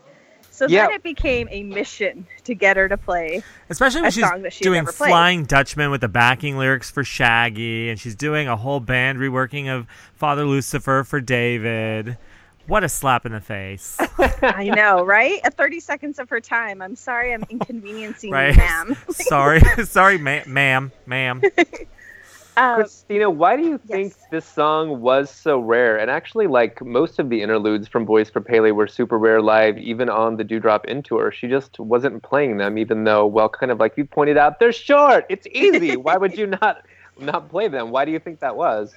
[0.52, 0.84] So Yeah.
[0.88, 4.42] then it became a mission to get her to play Especially when a she's song
[4.44, 4.86] that she'd doing.
[4.86, 9.68] Flying Dutchman with the backing lyrics for Shaggy, and she's doing a whole band reworking
[9.68, 9.86] of
[10.16, 12.18] Father Lucifer for David.
[12.68, 13.98] What a slap in the face.
[14.42, 15.40] I know, right?
[15.44, 16.82] At 30 seconds of her time.
[16.82, 18.52] I'm sorry I'm inconveniencing right?
[18.52, 18.98] you, ma'am.
[19.12, 21.42] sorry, sorry, ma- ma'am, ma'am.
[22.58, 25.98] Um, Christina, why do you think this song was so rare?
[25.98, 29.78] And actually, like most of the interludes from Boys for Pele were super rare live,
[29.78, 31.32] even on the Dew Drop Inn tour.
[31.32, 34.72] She just wasn't playing them, even though, well, kind of like you pointed out, they're
[34.72, 35.26] short.
[35.30, 35.98] It's easy.
[35.98, 36.84] why would you not
[37.20, 37.92] not play them?
[37.92, 38.94] Why do you think that was?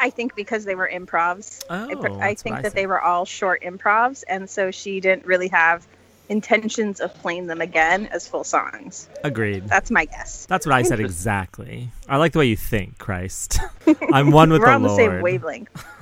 [0.00, 1.62] I think because they were improvs.
[1.70, 4.70] I, pr- Oh, I that's think I that they were all short improvs, and so
[4.70, 5.86] she didn't really have
[6.30, 9.08] intentions of playing them again as full songs.
[9.24, 9.68] Agreed.
[9.68, 10.46] That's my guess.
[10.46, 11.90] That's what I said exactly.
[12.08, 13.58] I like the way you think, Christ.
[14.12, 14.98] I'm one with We're the on the Lord.
[14.98, 15.84] same wavelength.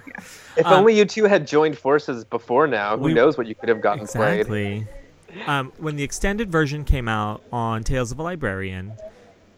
[0.57, 3.55] If Um, only you two had joined forces before now, who we- knows what you
[3.55, 4.41] could have gotten played.
[4.41, 4.87] Exactly.
[5.47, 8.95] Um, when the extended version came out on Tales of a Librarian,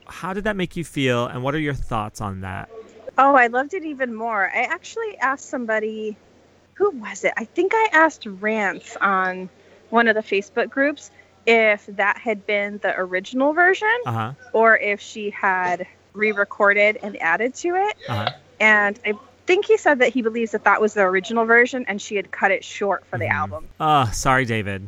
[0.07, 2.69] how did that make you feel, and what are your thoughts on that?
[3.23, 4.51] Oh, I loved it even more.
[4.53, 6.17] I actually asked somebody,
[6.75, 7.35] who was it?
[7.37, 9.51] I think I asked Rance on
[9.91, 11.11] one of the Facebook groups
[11.47, 14.33] if that had been the original version Uh huh.
[14.55, 17.97] or if she had re recorded and added to it.
[18.09, 18.31] Uh huh.
[18.59, 19.13] And I
[19.47, 22.31] think he said that he believes that that was the original version and she had
[22.31, 23.69] cut it short for the album.
[23.79, 24.87] Oh, sorry, David.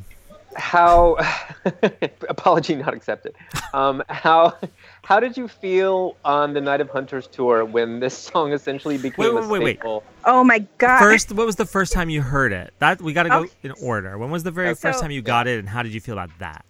[0.57, 1.17] How
[2.29, 3.35] apology not accepted.
[3.73, 4.57] Um, how
[5.03, 9.35] how did you feel on the Night of Hunters tour when this song essentially became
[9.35, 10.03] Wait, a wait, wait, wait.
[10.25, 10.99] Oh my god.
[10.99, 12.73] First, what was the first time you heard it?
[12.79, 13.51] That we got to go Okay.
[13.63, 14.19] in order.
[14.19, 16.15] When was the very Uh, first time you got it, and how did you feel
[16.19, 16.65] about that?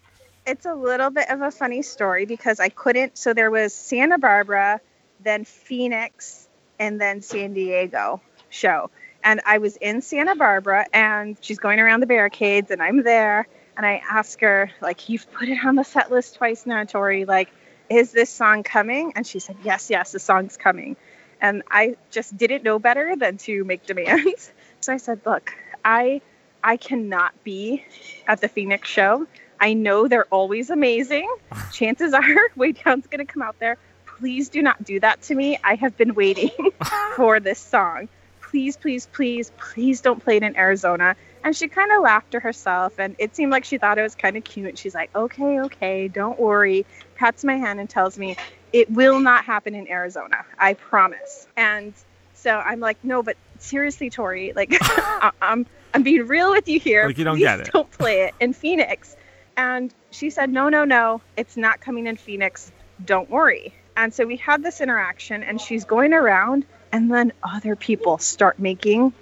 [0.44, 3.16] it's a little bit of a funny story because I couldn't.
[3.16, 4.80] So there was Santa Barbara,
[5.20, 6.48] then Phoenix,
[6.80, 8.20] and then San Diego
[8.50, 8.90] show.
[9.22, 13.46] And I was in Santa Barbara and she's going around the barricades and I'm there.
[13.76, 17.24] And I ask her, like, you've put it on the set list twice now, Tori.
[17.24, 17.50] Like,
[17.88, 19.12] is this song coming?
[19.16, 20.96] And she said, yes, yes, the song's coming.
[21.40, 24.50] And I just didn't know better than to make demands.
[24.80, 25.54] So I said, look,
[25.84, 26.22] I
[26.64, 27.84] I cannot be
[28.26, 29.28] at the Phoenix show.
[29.60, 31.32] I know they're always amazing.
[31.72, 33.78] Chances are Way Down's to come out there.
[34.06, 35.56] Please do not do that to me.
[35.62, 36.50] I have been waiting
[37.16, 38.08] for this song.
[38.40, 41.14] Please, please, please, please don't play it in Arizona.
[41.44, 44.14] And she kind of laughed to herself, and it seemed like she thought it was
[44.14, 44.78] kind of cute.
[44.78, 46.86] She's like, okay, okay, don't worry.
[47.16, 48.36] Pats my hand and tells me,
[48.72, 50.44] it will not happen in Arizona.
[50.58, 51.46] I promise.
[51.56, 51.94] And
[52.34, 56.78] so I'm like, no, but seriously, Tori, like, I- I'm, I'm being real with you
[56.80, 57.06] here.
[57.06, 57.72] Like you don't Please get it.
[57.72, 59.16] Don't play it in Phoenix.
[59.56, 62.72] And she said, no, no, no, it's not coming in Phoenix.
[63.04, 63.74] Don't worry.
[63.96, 68.58] And so we had this interaction, and she's going around, and then other people start
[68.58, 69.12] making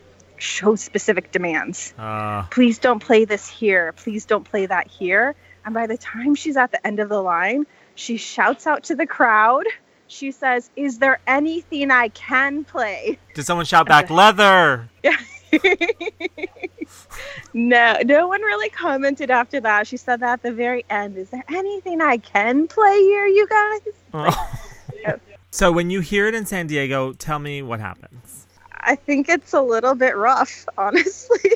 [0.41, 1.95] show specific demands.
[1.99, 3.93] Uh, Please don't play this here.
[3.93, 5.35] Please don't play that here.
[5.65, 8.95] And by the time she's at the end of the line, she shouts out to
[8.95, 9.65] the crowd.
[10.09, 13.19] She says, Is there anything I can play?
[13.35, 14.89] did someone shout back leather?
[15.03, 15.17] Yeah.
[17.53, 19.87] No, no one really commented after that.
[19.87, 21.17] She said that at the very end.
[21.17, 24.37] Is there anything I can play here, you guys?
[25.53, 28.40] So when you hear it in San Diego, tell me what happens.
[28.83, 31.53] I think it's a little bit rough, honestly.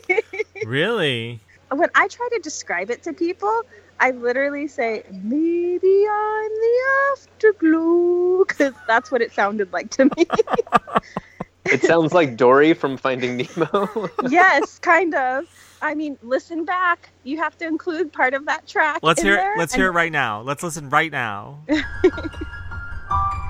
[0.67, 1.41] Really?
[1.71, 3.63] when I try to describe it to people,
[3.99, 6.81] I literally say, maybe I'm the
[7.13, 10.27] afterglow, because that's what it sounded like to me.
[11.65, 14.11] It sounds like Dory from Finding Nemo.
[14.29, 15.47] yes, kind of.
[15.81, 17.09] I mean, listen back.
[17.25, 19.01] You have to include part of that track.
[19.03, 19.59] Let's in hear there, it.
[19.59, 20.43] Let's and- hear it right now.
[20.43, 21.65] Let's listen right now.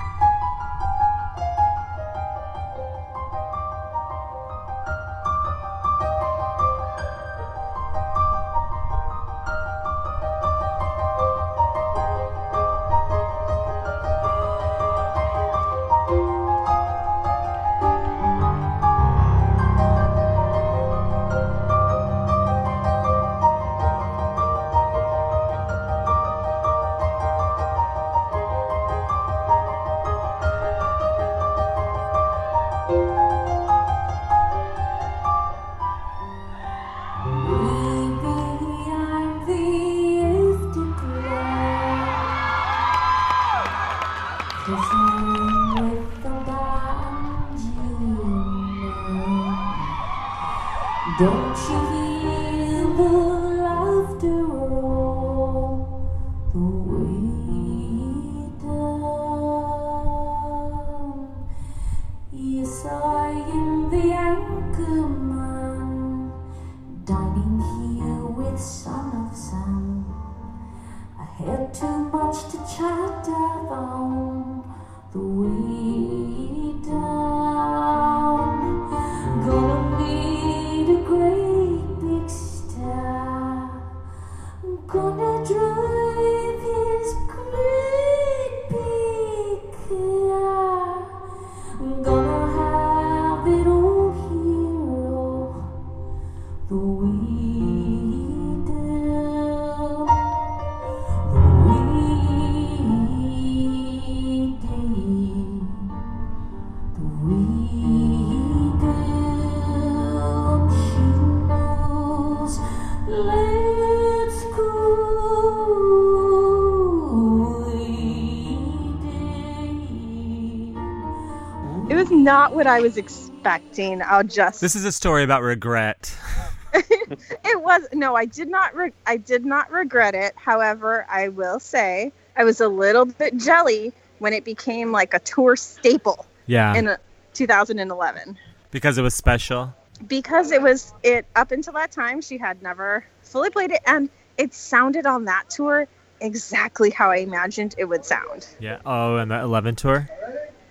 [122.65, 124.01] what I was expecting.
[124.01, 124.61] I'll just.
[124.61, 126.13] This is a story about regret.
[126.73, 128.15] it was no.
[128.15, 128.75] I did not.
[128.75, 130.33] Re- I did not regret it.
[130.35, 135.19] However, I will say I was a little bit jelly when it became like a
[135.19, 136.73] tour staple Yeah.
[136.75, 136.97] in uh,
[137.33, 138.37] 2011
[138.71, 139.73] because it was special.
[140.07, 144.09] because it was it up until that time she had never fully played it and
[144.37, 145.87] it sounded on that tour
[146.21, 148.47] exactly how I imagined it would sound.
[148.59, 148.79] Yeah.
[148.85, 150.09] Oh, and the 11 tour?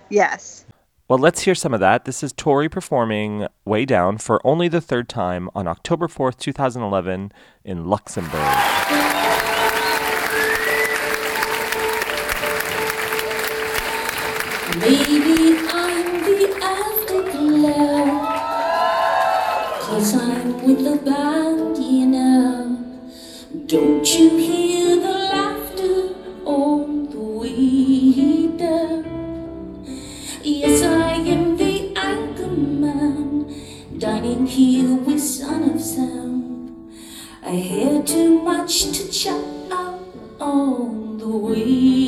[0.08, 0.63] Yes.
[1.06, 2.06] Well, let's hear some of that.
[2.06, 7.30] This is Tori performing Way Down for only the third time on October 4th, 2011
[7.62, 8.32] in Luxembourg.
[14.80, 18.24] Maybe I'm the afterglow.
[19.82, 22.78] Cause I'm with the band, you know.
[23.66, 26.14] Don't you hear the laughter
[26.46, 29.04] on the way down?
[30.42, 30.93] Yes, I
[34.04, 36.92] dining here with Son of Sound.
[37.42, 40.06] I hear too much to chat out
[40.38, 42.03] on the way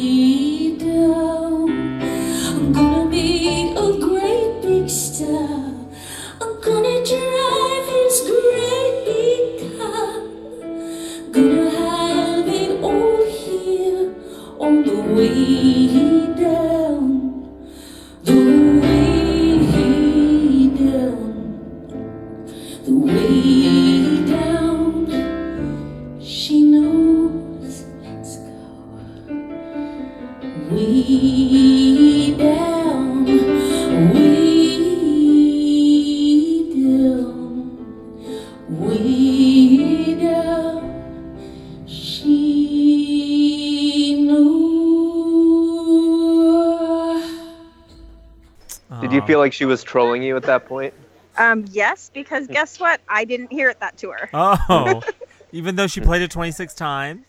[49.57, 50.93] she was trolling you at that point?
[51.39, 53.01] Um yes, because guess what?
[53.09, 54.29] I didn't hear it that tour.
[54.35, 55.03] Oh.
[55.53, 57.25] Even though she played it 26 times?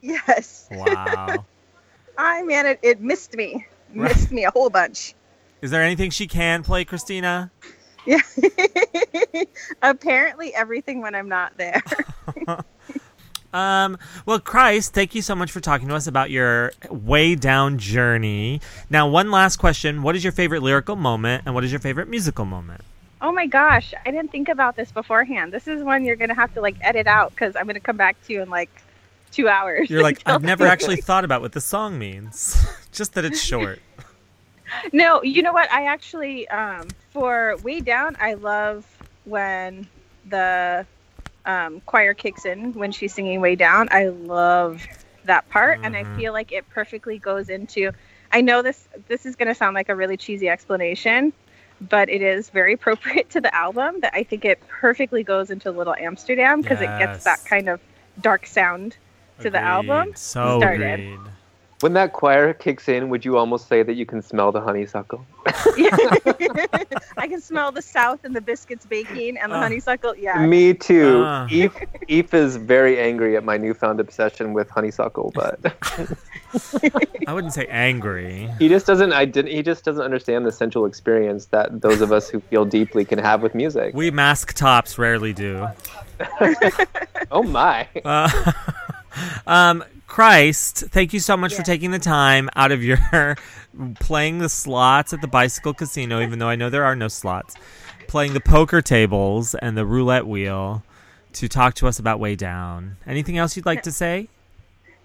[0.00, 0.68] Yes.
[0.70, 1.44] Wow.
[2.18, 3.66] I man it, it missed me.
[3.92, 5.14] Missed me a whole bunch.
[5.62, 7.50] Is there anything she can play, Christina?
[8.04, 8.20] Yeah.
[9.82, 11.82] Apparently everything when I'm not there.
[13.56, 13.96] Um,
[14.26, 18.60] well, Christ, thank you so much for talking to us about your way down journey.
[18.90, 20.02] Now, one last question.
[20.02, 22.82] What is your favorite lyrical moment and what is your favorite musical moment?
[23.22, 25.54] Oh my gosh, I didn't think about this beforehand.
[25.54, 28.22] This is one you're gonna have to like edit out because I'm gonna come back
[28.26, 28.68] to you in like
[29.32, 29.88] two hours.
[29.88, 32.62] You're like, I've never actually thought about what the song means.
[32.92, 33.80] Just that it's short.
[34.92, 35.70] No, you know what?
[35.70, 38.84] I actually, um, for way down, I love
[39.24, 39.86] when
[40.28, 40.84] the
[41.46, 43.88] um, choir kicks in when she's singing way down.
[43.90, 44.88] I love
[45.24, 46.14] that part, and I Mhm.
[46.14, 47.92] feel like it perfectly goes into.
[48.32, 48.88] I know this.
[49.08, 51.32] This is gonna sound like a really cheesy explanation,
[51.80, 54.00] but it is very appropriate to the album.
[54.00, 57.80] That I think it perfectly goes into Little Amsterdam because it gets that kind of
[58.20, 58.98] dark sound
[59.40, 60.06] to the album.
[60.14, 61.04] So started.
[61.04, 61.35] agreed.
[61.80, 65.26] When that choir kicks in, would you almost say that you can smell the honeysuckle?
[65.46, 70.16] I can smell the south and the biscuits baking and the Uh, honeysuckle.
[70.16, 70.46] Yeah.
[70.46, 71.22] Me too.
[71.26, 71.46] Ah.
[71.50, 71.76] Eve,
[72.08, 75.58] Eve is very angry at my newfound obsession with honeysuckle, but
[77.26, 78.50] I wouldn't say angry.
[78.58, 79.12] he just doesn't.
[79.12, 79.52] I didn't.
[79.52, 83.18] He just doesn't understand the sensual experience that those of us who feel deeply can
[83.18, 83.94] have with music.
[83.94, 85.68] We mask tops rarely do.
[87.30, 87.86] oh my!
[88.02, 88.52] Uh,
[89.46, 89.84] um,
[90.16, 92.96] Christ, thank you so much for taking the time out of your
[94.00, 97.54] playing the slots at the bicycle casino, even though I know there are no slots,
[98.08, 100.82] playing the poker tables and the roulette wheel
[101.34, 102.96] to talk to us about Way Down.
[103.06, 104.30] Anything else you'd like to say?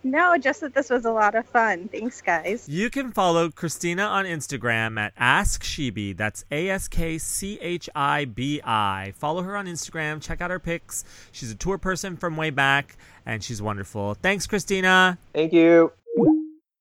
[0.03, 1.88] No, just that this was a lot of fun.
[1.90, 2.68] Thanks, guys.
[2.68, 6.18] You can follow Christina on Instagram at AskChibi.
[6.18, 9.14] That's A S K C H I B I.
[9.15, 10.22] Follow her on Instagram.
[10.22, 11.03] Check out her pics.
[11.32, 14.15] She's a tour person from way back, and she's wonderful.
[14.15, 15.19] Thanks, Christina.
[15.34, 15.91] Thank you.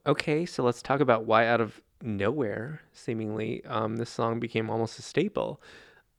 [0.06, 4.98] Okay, so let's talk about why out of nowhere, seemingly, um, this song became almost
[4.98, 5.60] a staple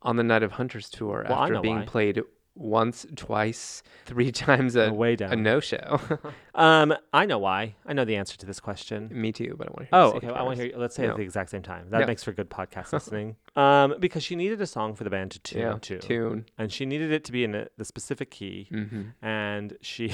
[0.03, 1.85] on the Night of Hunters tour Well, after being why.
[1.85, 2.21] played
[2.55, 5.33] once, twice, three times a, Way down.
[5.33, 5.99] a no-show.
[6.53, 7.75] Um, I know why.
[7.85, 9.07] I know the answer to this question.
[9.09, 9.89] Me too, but I want to hear.
[9.93, 10.27] Oh, okay.
[10.27, 10.73] I want to hear.
[10.75, 11.11] Let's say it No.
[11.13, 11.89] at the exact same time.
[11.91, 12.05] That Yeah.
[12.07, 13.37] makes for good podcast listening.
[13.55, 16.45] Um, because she needed a song for the band to tune Yeah, to, tune.
[16.57, 19.13] and she needed it to be in a, the specific key, Mhm.
[19.21, 20.11] and she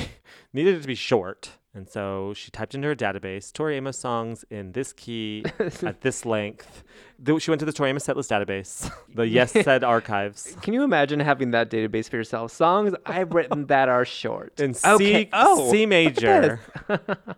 [0.53, 1.57] needed it to be short.
[1.77, 5.45] And so she typed into her database Tori Amos songs in this key
[5.83, 6.83] at this length.
[7.23, 10.57] Th- She went to the Tori Amos setlist database, the Yes Said archives.
[10.63, 12.51] Can you imagine having that database for yourself?
[12.51, 14.59] Songs I've written that are short.
[14.59, 15.25] In okay.
[15.25, 16.59] C, oh, C major.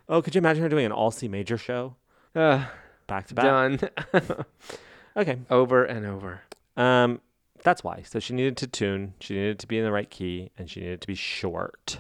[0.08, 1.98] oh, could you imagine her doing an all C major show?
[2.34, 2.66] Uh,
[3.08, 3.44] back to back.
[3.44, 3.80] Done.
[5.18, 5.40] okay.
[5.50, 6.42] Over and over.
[6.78, 7.20] Um,
[7.62, 8.04] that's why.
[8.04, 10.80] So she needed to tune, she needed to be in the right key, and she
[10.80, 12.00] needed to be short.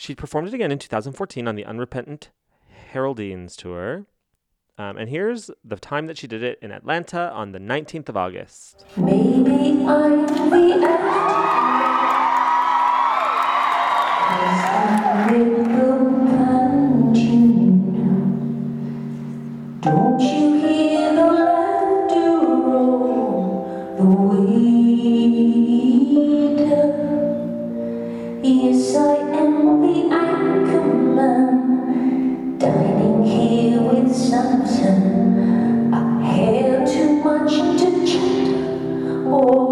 [0.00, 2.30] She performed it again in 2014 on the Unrepentant
[2.92, 4.06] Geraldines tour.
[4.78, 8.16] Um, and here's the time that she did it in Atlanta on the 19th of
[8.16, 8.86] August.
[8.96, 10.78] Maybe I'm the
[19.82, 24.78] Don't you hear the laughter roll the way?
[28.44, 29.27] Yes, I
[32.58, 35.92] dining here with Samson.
[35.92, 39.67] I had too much to chat all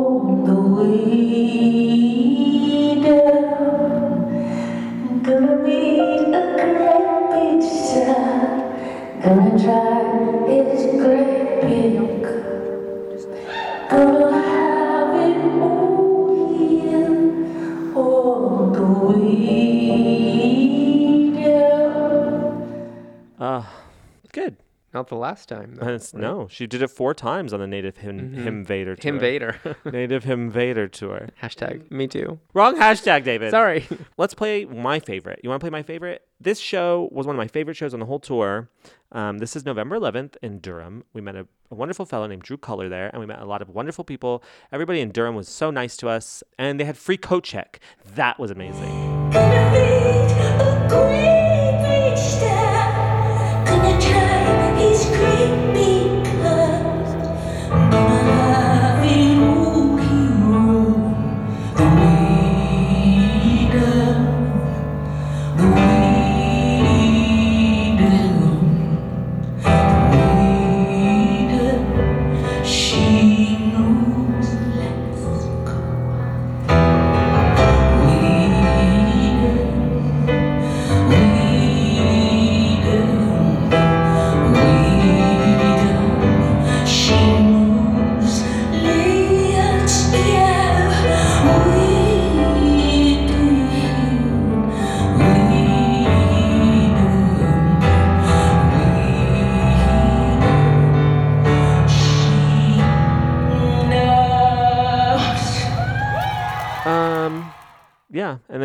[24.96, 25.74] Not the last time.
[25.74, 26.22] Though, And it's, right?
[26.22, 28.42] No, she did it four times on the Native Him, Mhm.
[28.44, 29.12] Him Vader tour.
[29.12, 29.60] Him Vader.
[29.84, 31.28] Native Him Vader tour.
[31.42, 32.40] Hashtag me too.
[32.54, 33.50] Wrong hashtag, David.
[33.50, 33.86] Sorry.
[34.16, 35.40] Let's play my favorite.
[35.42, 36.26] You want to play my favorite?
[36.40, 38.70] This show was one of my favorite shows on the whole tour.
[39.12, 41.04] Um, this is November 11th in Durham.
[41.12, 43.60] We met a, a wonderful fellow named Drew Culler there, and we met a lot
[43.60, 44.42] of wonderful people.
[44.72, 47.80] Everybody in Durham was so nice to us, and they had free coat check.
[48.14, 48.92] That was amazing.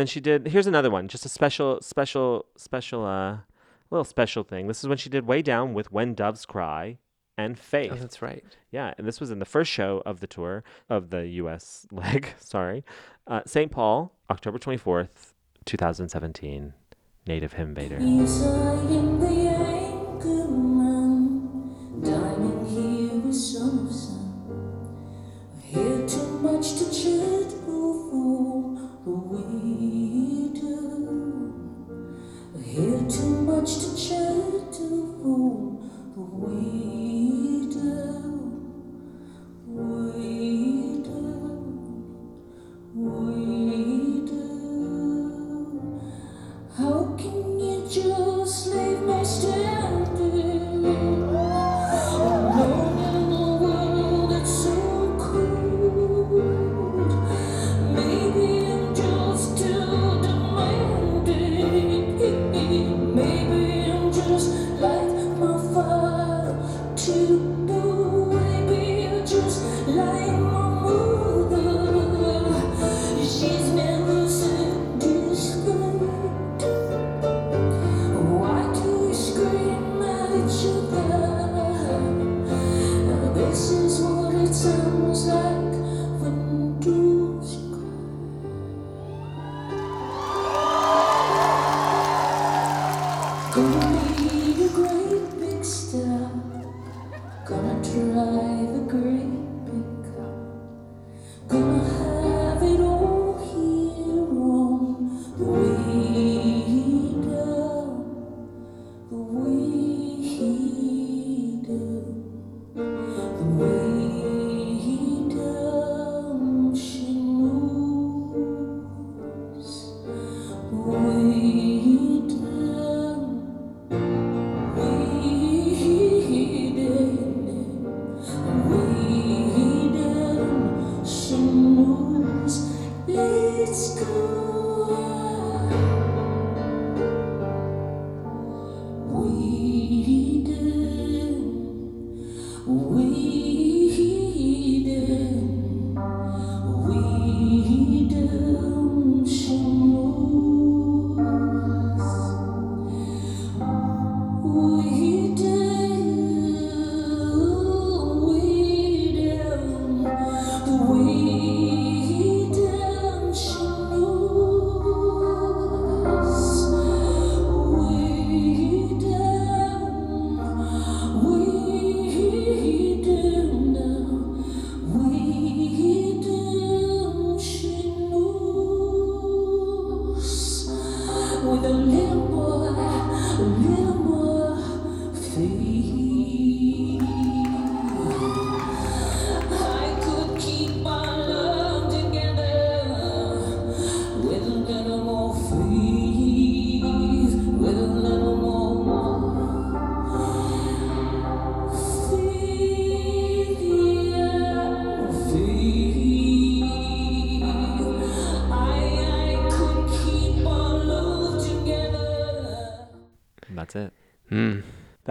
[0.02, 0.48] Then she did.
[0.48, 3.38] Here's another one, just a special, special, special, uh,
[3.90, 4.66] little special thing.
[4.66, 6.98] This is when she did "Way Down" with "When Doves Cry"
[7.38, 8.44] and "Faith." Oh, that's right.
[8.72, 11.86] Yeah, and this was in the first show of the tour of the U.S.
[11.92, 12.34] leg.
[12.40, 12.84] Sorry,
[13.28, 13.70] uh, St.
[13.70, 15.34] Paul, October 24th,
[15.66, 16.74] 2017.
[17.24, 17.98] Native Hymn Vader.
[33.62, 34.74] Much to chat
[35.22, 35.62] for.
[35.62, 35.71] the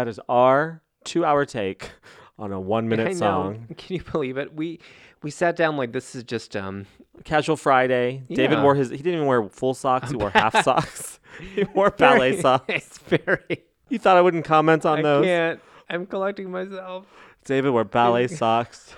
[0.02, 1.92] That is our two-hour take
[2.40, 3.14] on a one-minute know.
[3.14, 3.68] song.
[3.78, 4.52] Can you believe it?
[4.56, 4.80] We
[5.22, 6.88] we sat down like this is just um
[7.24, 8.24] Casual Friday.
[8.28, 8.90] David wore his.
[8.90, 10.10] He didn't even wear full socks.
[10.10, 11.20] He wore half socks.
[11.56, 12.66] He wore ballet very- socks.
[12.68, 13.64] It's very.
[13.90, 15.26] You thought I wouldn't comment on I those?
[15.26, 15.60] can't.
[15.88, 17.06] I'm collecting myself.
[17.46, 18.96] David wore ballet socks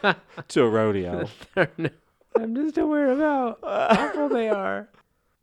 [0.47, 1.27] to a rodeo.
[1.57, 4.87] I'm just aware of how awful they are.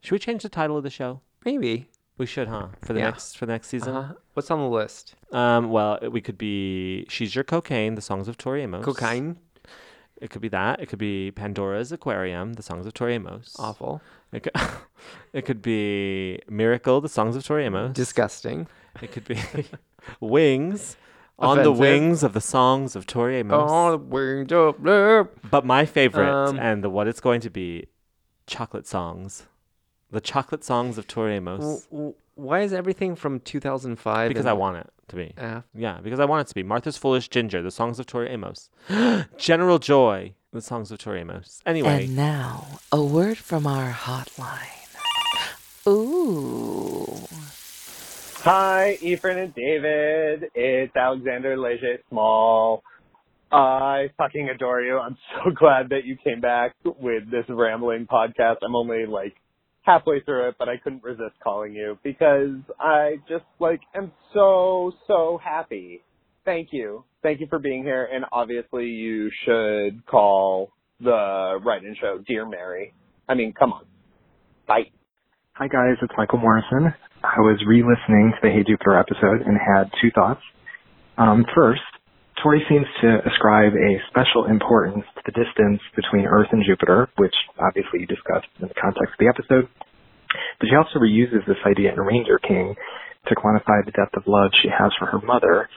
[0.01, 1.21] Should we change the title of the show?
[1.45, 1.87] Maybe.
[2.21, 2.67] We should, huh?
[2.83, 3.07] For the Yeah.
[3.07, 3.97] next for the next season.
[3.97, 4.15] Uh-huh.
[4.35, 5.15] What's on the list?
[5.33, 8.85] Um, well, it- we could be "She's Your Cocaine," the songs of Tori Amos.
[8.85, 9.39] Cocaine.
[10.21, 10.81] It could be that.
[10.83, 13.57] It could be Pandora's Aquarium, the songs of Tori Amos.
[13.59, 14.03] Awful.
[14.33, 14.53] It could,
[15.33, 17.95] it could be Miracle, the songs of Tori Amos.
[17.95, 18.67] Disgusting.
[19.01, 19.39] It could be
[20.21, 20.99] Wings,
[21.39, 21.79] on the Offensive.
[21.79, 23.67] wings of the songs of Tori Amos.
[23.67, 24.77] Oh, the wings of.
[25.51, 27.87] But my favorite Um, and the what it's going to be,
[28.47, 29.47] chocolate songs,
[30.11, 31.61] the chocolate songs of Tori Amos.
[31.61, 34.29] W- w- Why is everything from 2005?
[34.29, 35.35] because and- I want it to be.
[35.39, 35.63] Ah.
[35.75, 38.71] Yeah, because I want it to be Martha's Foolish Ginger, the songs of Tori Amos.
[39.39, 41.61] General Joy, the songs of Tori Amos.
[41.67, 44.67] Anyway, And now, a word from our hotline.
[45.89, 47.19] Ooh.
[48.43, 50.51] Hi, Ephraim and David.
[50.55, 52.83] It's Alexander Leger Small.
[53.53, 54.99] I fucking adore you.
[54.99, 58.57] I'm so glad that you came back with this rambling podcast.
[58.63, 59.35] I'm only like
[59.91, 64.93] halfway through it, but I couldn't resist calling you because I just like am so,
[65.07, 66.03] so happy.
[66.45, 67.05] Thank you.
[67.23, 68.09] Thank you for being here.
[68.13, 72.95] And obviously you should call the write-in show Dear Mary.
[73.29, 73.85] I mean, come on.
[74.67, 74.91] Bye.
[75.55, 76.95] Hi guys, it's Michael Morrison.
[77.23, 80.41] I was re-listening to the Hey Jupiter episode and had two thoughts.
[81.19, 81.83] Um, first,
[82.43, 87.35] Tori seems to ascribe a special importance to the distance between Earth and Jupiter, which
[87.61, 89.69] obviously you discussed in the context of the episode.
[90.59, 92.75] But she also reuses this idea in Ranger King
[93.29, 95.69] to quantify the depth of love she has for her mother.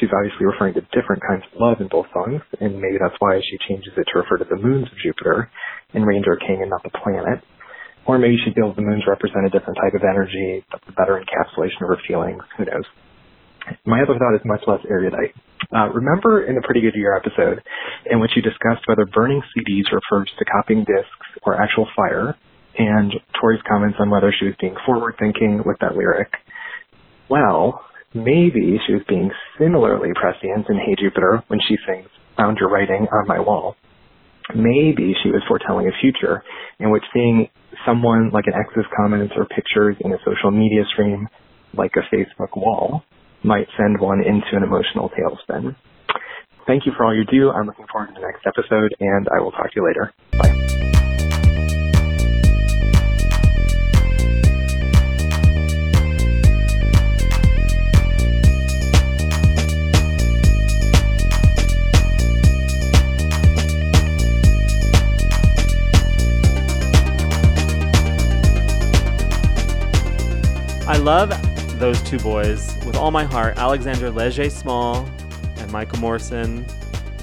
[0.00, 3.40] She's obviously referring to different kinds of love in both songs, and maybe that's why
[3.40, 5.48] she changes it to refer to the moons of Jupiter
[5.94, 7.40] in Ranger King and not the planet.
[8.04, 11.16] Or maybe she feels the moons represent a different type of energy, that's a better
[11.16, 12.42] encapsulation of her feelings.
[12.58, 12.84] Who knows?
[13.84, 15.34] My other thought is much less erudite.
[15.74, 17.62] Uh, remember in the Pretty Good Year episode
[18.10, 22.36] in which you discussed whether burning CDs refers to copying discs or actual fire,
[22.76, 26.32] and Tori's comments on whether she was being forward thinking with that lyric.
[27.28, 27.84] Well,
[28.14, 33.06] maybe she was being similarly prescient in Hey Jupiter when she sings Found Your Writing
[33.12, 33.76] on My Wall.
[34.54, 36.42] Maybe she was foretelling a future
[36.78, 37.48] in which seeing
[37.86, 41.28] someone like an ex's comments or pictures in a social media stream,
[41.72, 43.02] like a Facebook wall,
[43.44, 45.76] might send one into an emotional tailspin.
[46.66, 47.50] Thank you for all you do.
[47.50, 50.12] I'm looking forward to the next episode, and I will talk to you later.
[50.38, 50.72] Bye.
[70.84, 71.51] I love
[71.82, 73.58] those two boys with all my heart.
[73.58, 75.04] Alexander Leger Small
[75.56, 76.64] and Michael Morrison,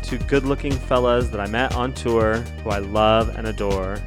[0.02, 4.00] two good-looking fellas that I met on tour, who I love and adore.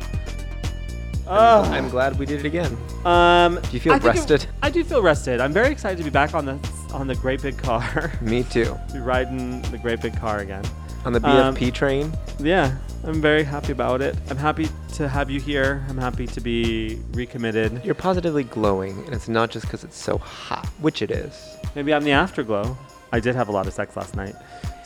[1.26, 2.76] Oh, I'm glad we did it again.
[3.06, 4.46] Um, Do you feel I think it- rested?
[4.62, 5.40] I do feel rested.
[5.40, 6.58] I'm very excited to be back on the
[6.92, 8.12] on the great big car.
[8.20, 8.78] Me too.
[8.92, 10.64] be riding the great big car again.
[11.04, 12.12] On the Um, BFP train.
[12.38, 14.16] Yeah, I'm very happy about it.
[14.30, 15.84] I'm happy to have you here.
[15.88, 17.80] I'm happy to be recommitted.
[17.84, 21.56] You're positively glowing, and it's not just because it's so hot, which it is.
[21.74, 22.76] Maybe I'm the afterglow.
[23.12, 24.34] I did have a lot of sex last night,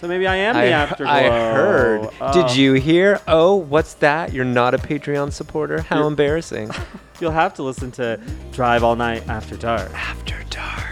[0.01, 1.13] so maybe I am the afterglow.
[1.13, 2.09] I heard.
[2.21, 2.33] Oh.
[2.33, 3.21] Did you hear?
[3.29, 4.33] Oh, what's that?
[4.33, 5.83] You're not a Patreon supporter?
[5.83, 6.71] How You're- embarrassing.
[7.21, 8.21] You'll have to listen to
[8.53, 9.91] Drive All Night After Dark.
[9.95, 10.86] After dark.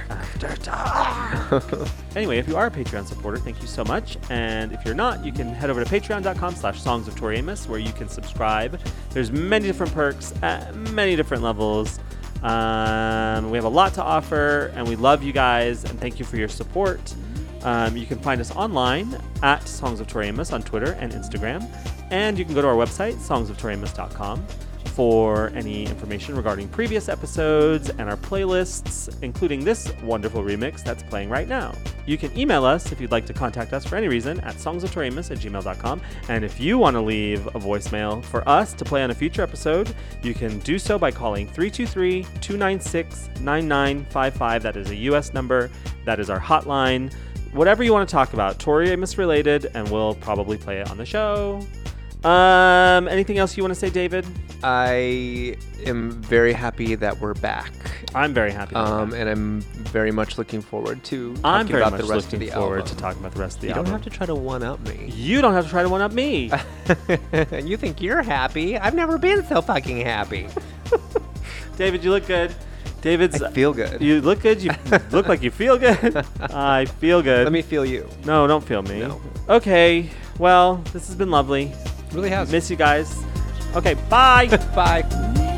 [2.16, 4.16] Anyway, if you are a Patreon supporter, thank you so much.
[4.30, 7.68] And if you're not, you can head over to patreon.com slash songs of Tori Amos,
[7.68, 8.80] where you can subscribe.
[9.10, 11.98] There's many different perks at many different levels.
[12.42, 16.24] Um, we have a lot to offer, and we love you guys, and thank you
[16.24, 17.14] for your support.
[17.62, 21.66] Um, you can find us online at Songs of Tori Amos on Twitter and Instagram.
[22.10, 24.46] And you can go to our website, songsoftoriamos.com,
[24.94, 31.28] for any information regarding previous episodes and our playlists, including this wonderful remix that's playing
[31.28, 31.74] right now.
[32.06, 35.32] You can email us if you'd like to contact us for any reason at songsoftoriamos
[35.32, 36.00] at gmail.com.
[36.28, 39.42] And if you want to leave a voicemail for us to play on a future
[39.42, 39.92] episode,
[40.22, 44.62] you can do so by calling 323 296 9955.
[44.62, 45.70] That is a US number,
[46.04, 47.12] that is our hotline.
[47.52, 50.98] Whatever you want to talk about, Tori Amos related, and we'll probably play it on
[50.98, 51.64] the show.
[52.24, 54.24] Um, anything else you want to say, David?
[54.62, 57.70] I am very happy that we're back.
[58.14, 58.74] I'm very happy.
[58.74, 62.06] that Um, and I'm very much looking forward to talking I'm very about much the
[62.06, 62.96] rest looking of the forward album.
[62.96, 63.84] to talking about the rest of the you album.
[63.86, 65.10] don't have to try to one up me.
[65.14, 66.50] You don't have to try to one up me.
[67.32, 68.78] And you think you're happy?
[68.78, 70.46] I've never been so fucking happy.
[71.76, 72.54] David, you look good.
[73.02, 73.42] David's.
[73.42, 74.00] I feel good.
[74.00, 74.62] You look good.
[74.62, 74.70] You
[75.10, 76.24] look like you feel good.
[76.40, 77.44] I feel good.
[77.44, 78.08] Let me feel you.
[78.24, 79.00] No, don't feel me.
[79.00, 79.20] No.
[79.50, 80.08] Okay.
[80.38, 81.74] Well, this has been lovely.
[82.14, 82.50] Really has.
[82.50, 83.22] Miss you guys.
[83.74, 83.94] Okay.
[84.08, 84.46] Bye.
[84.74, 85.50] Bye.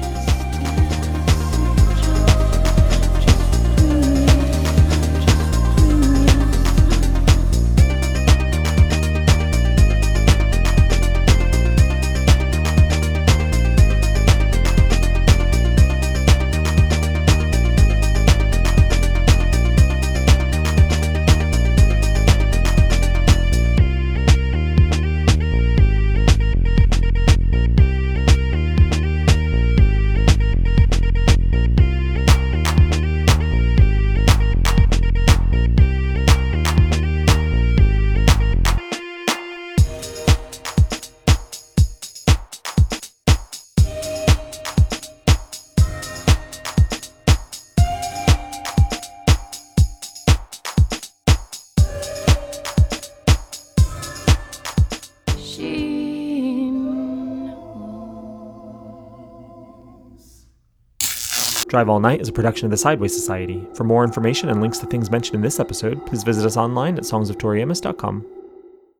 [61.76, 63.68] Drive All Night is a production of the Sideways Society.
[63.74, 66.96] For more information and links to things mentioned in this episode, please visit us online
[66.96, 68.35] at songsoftoriamos.com.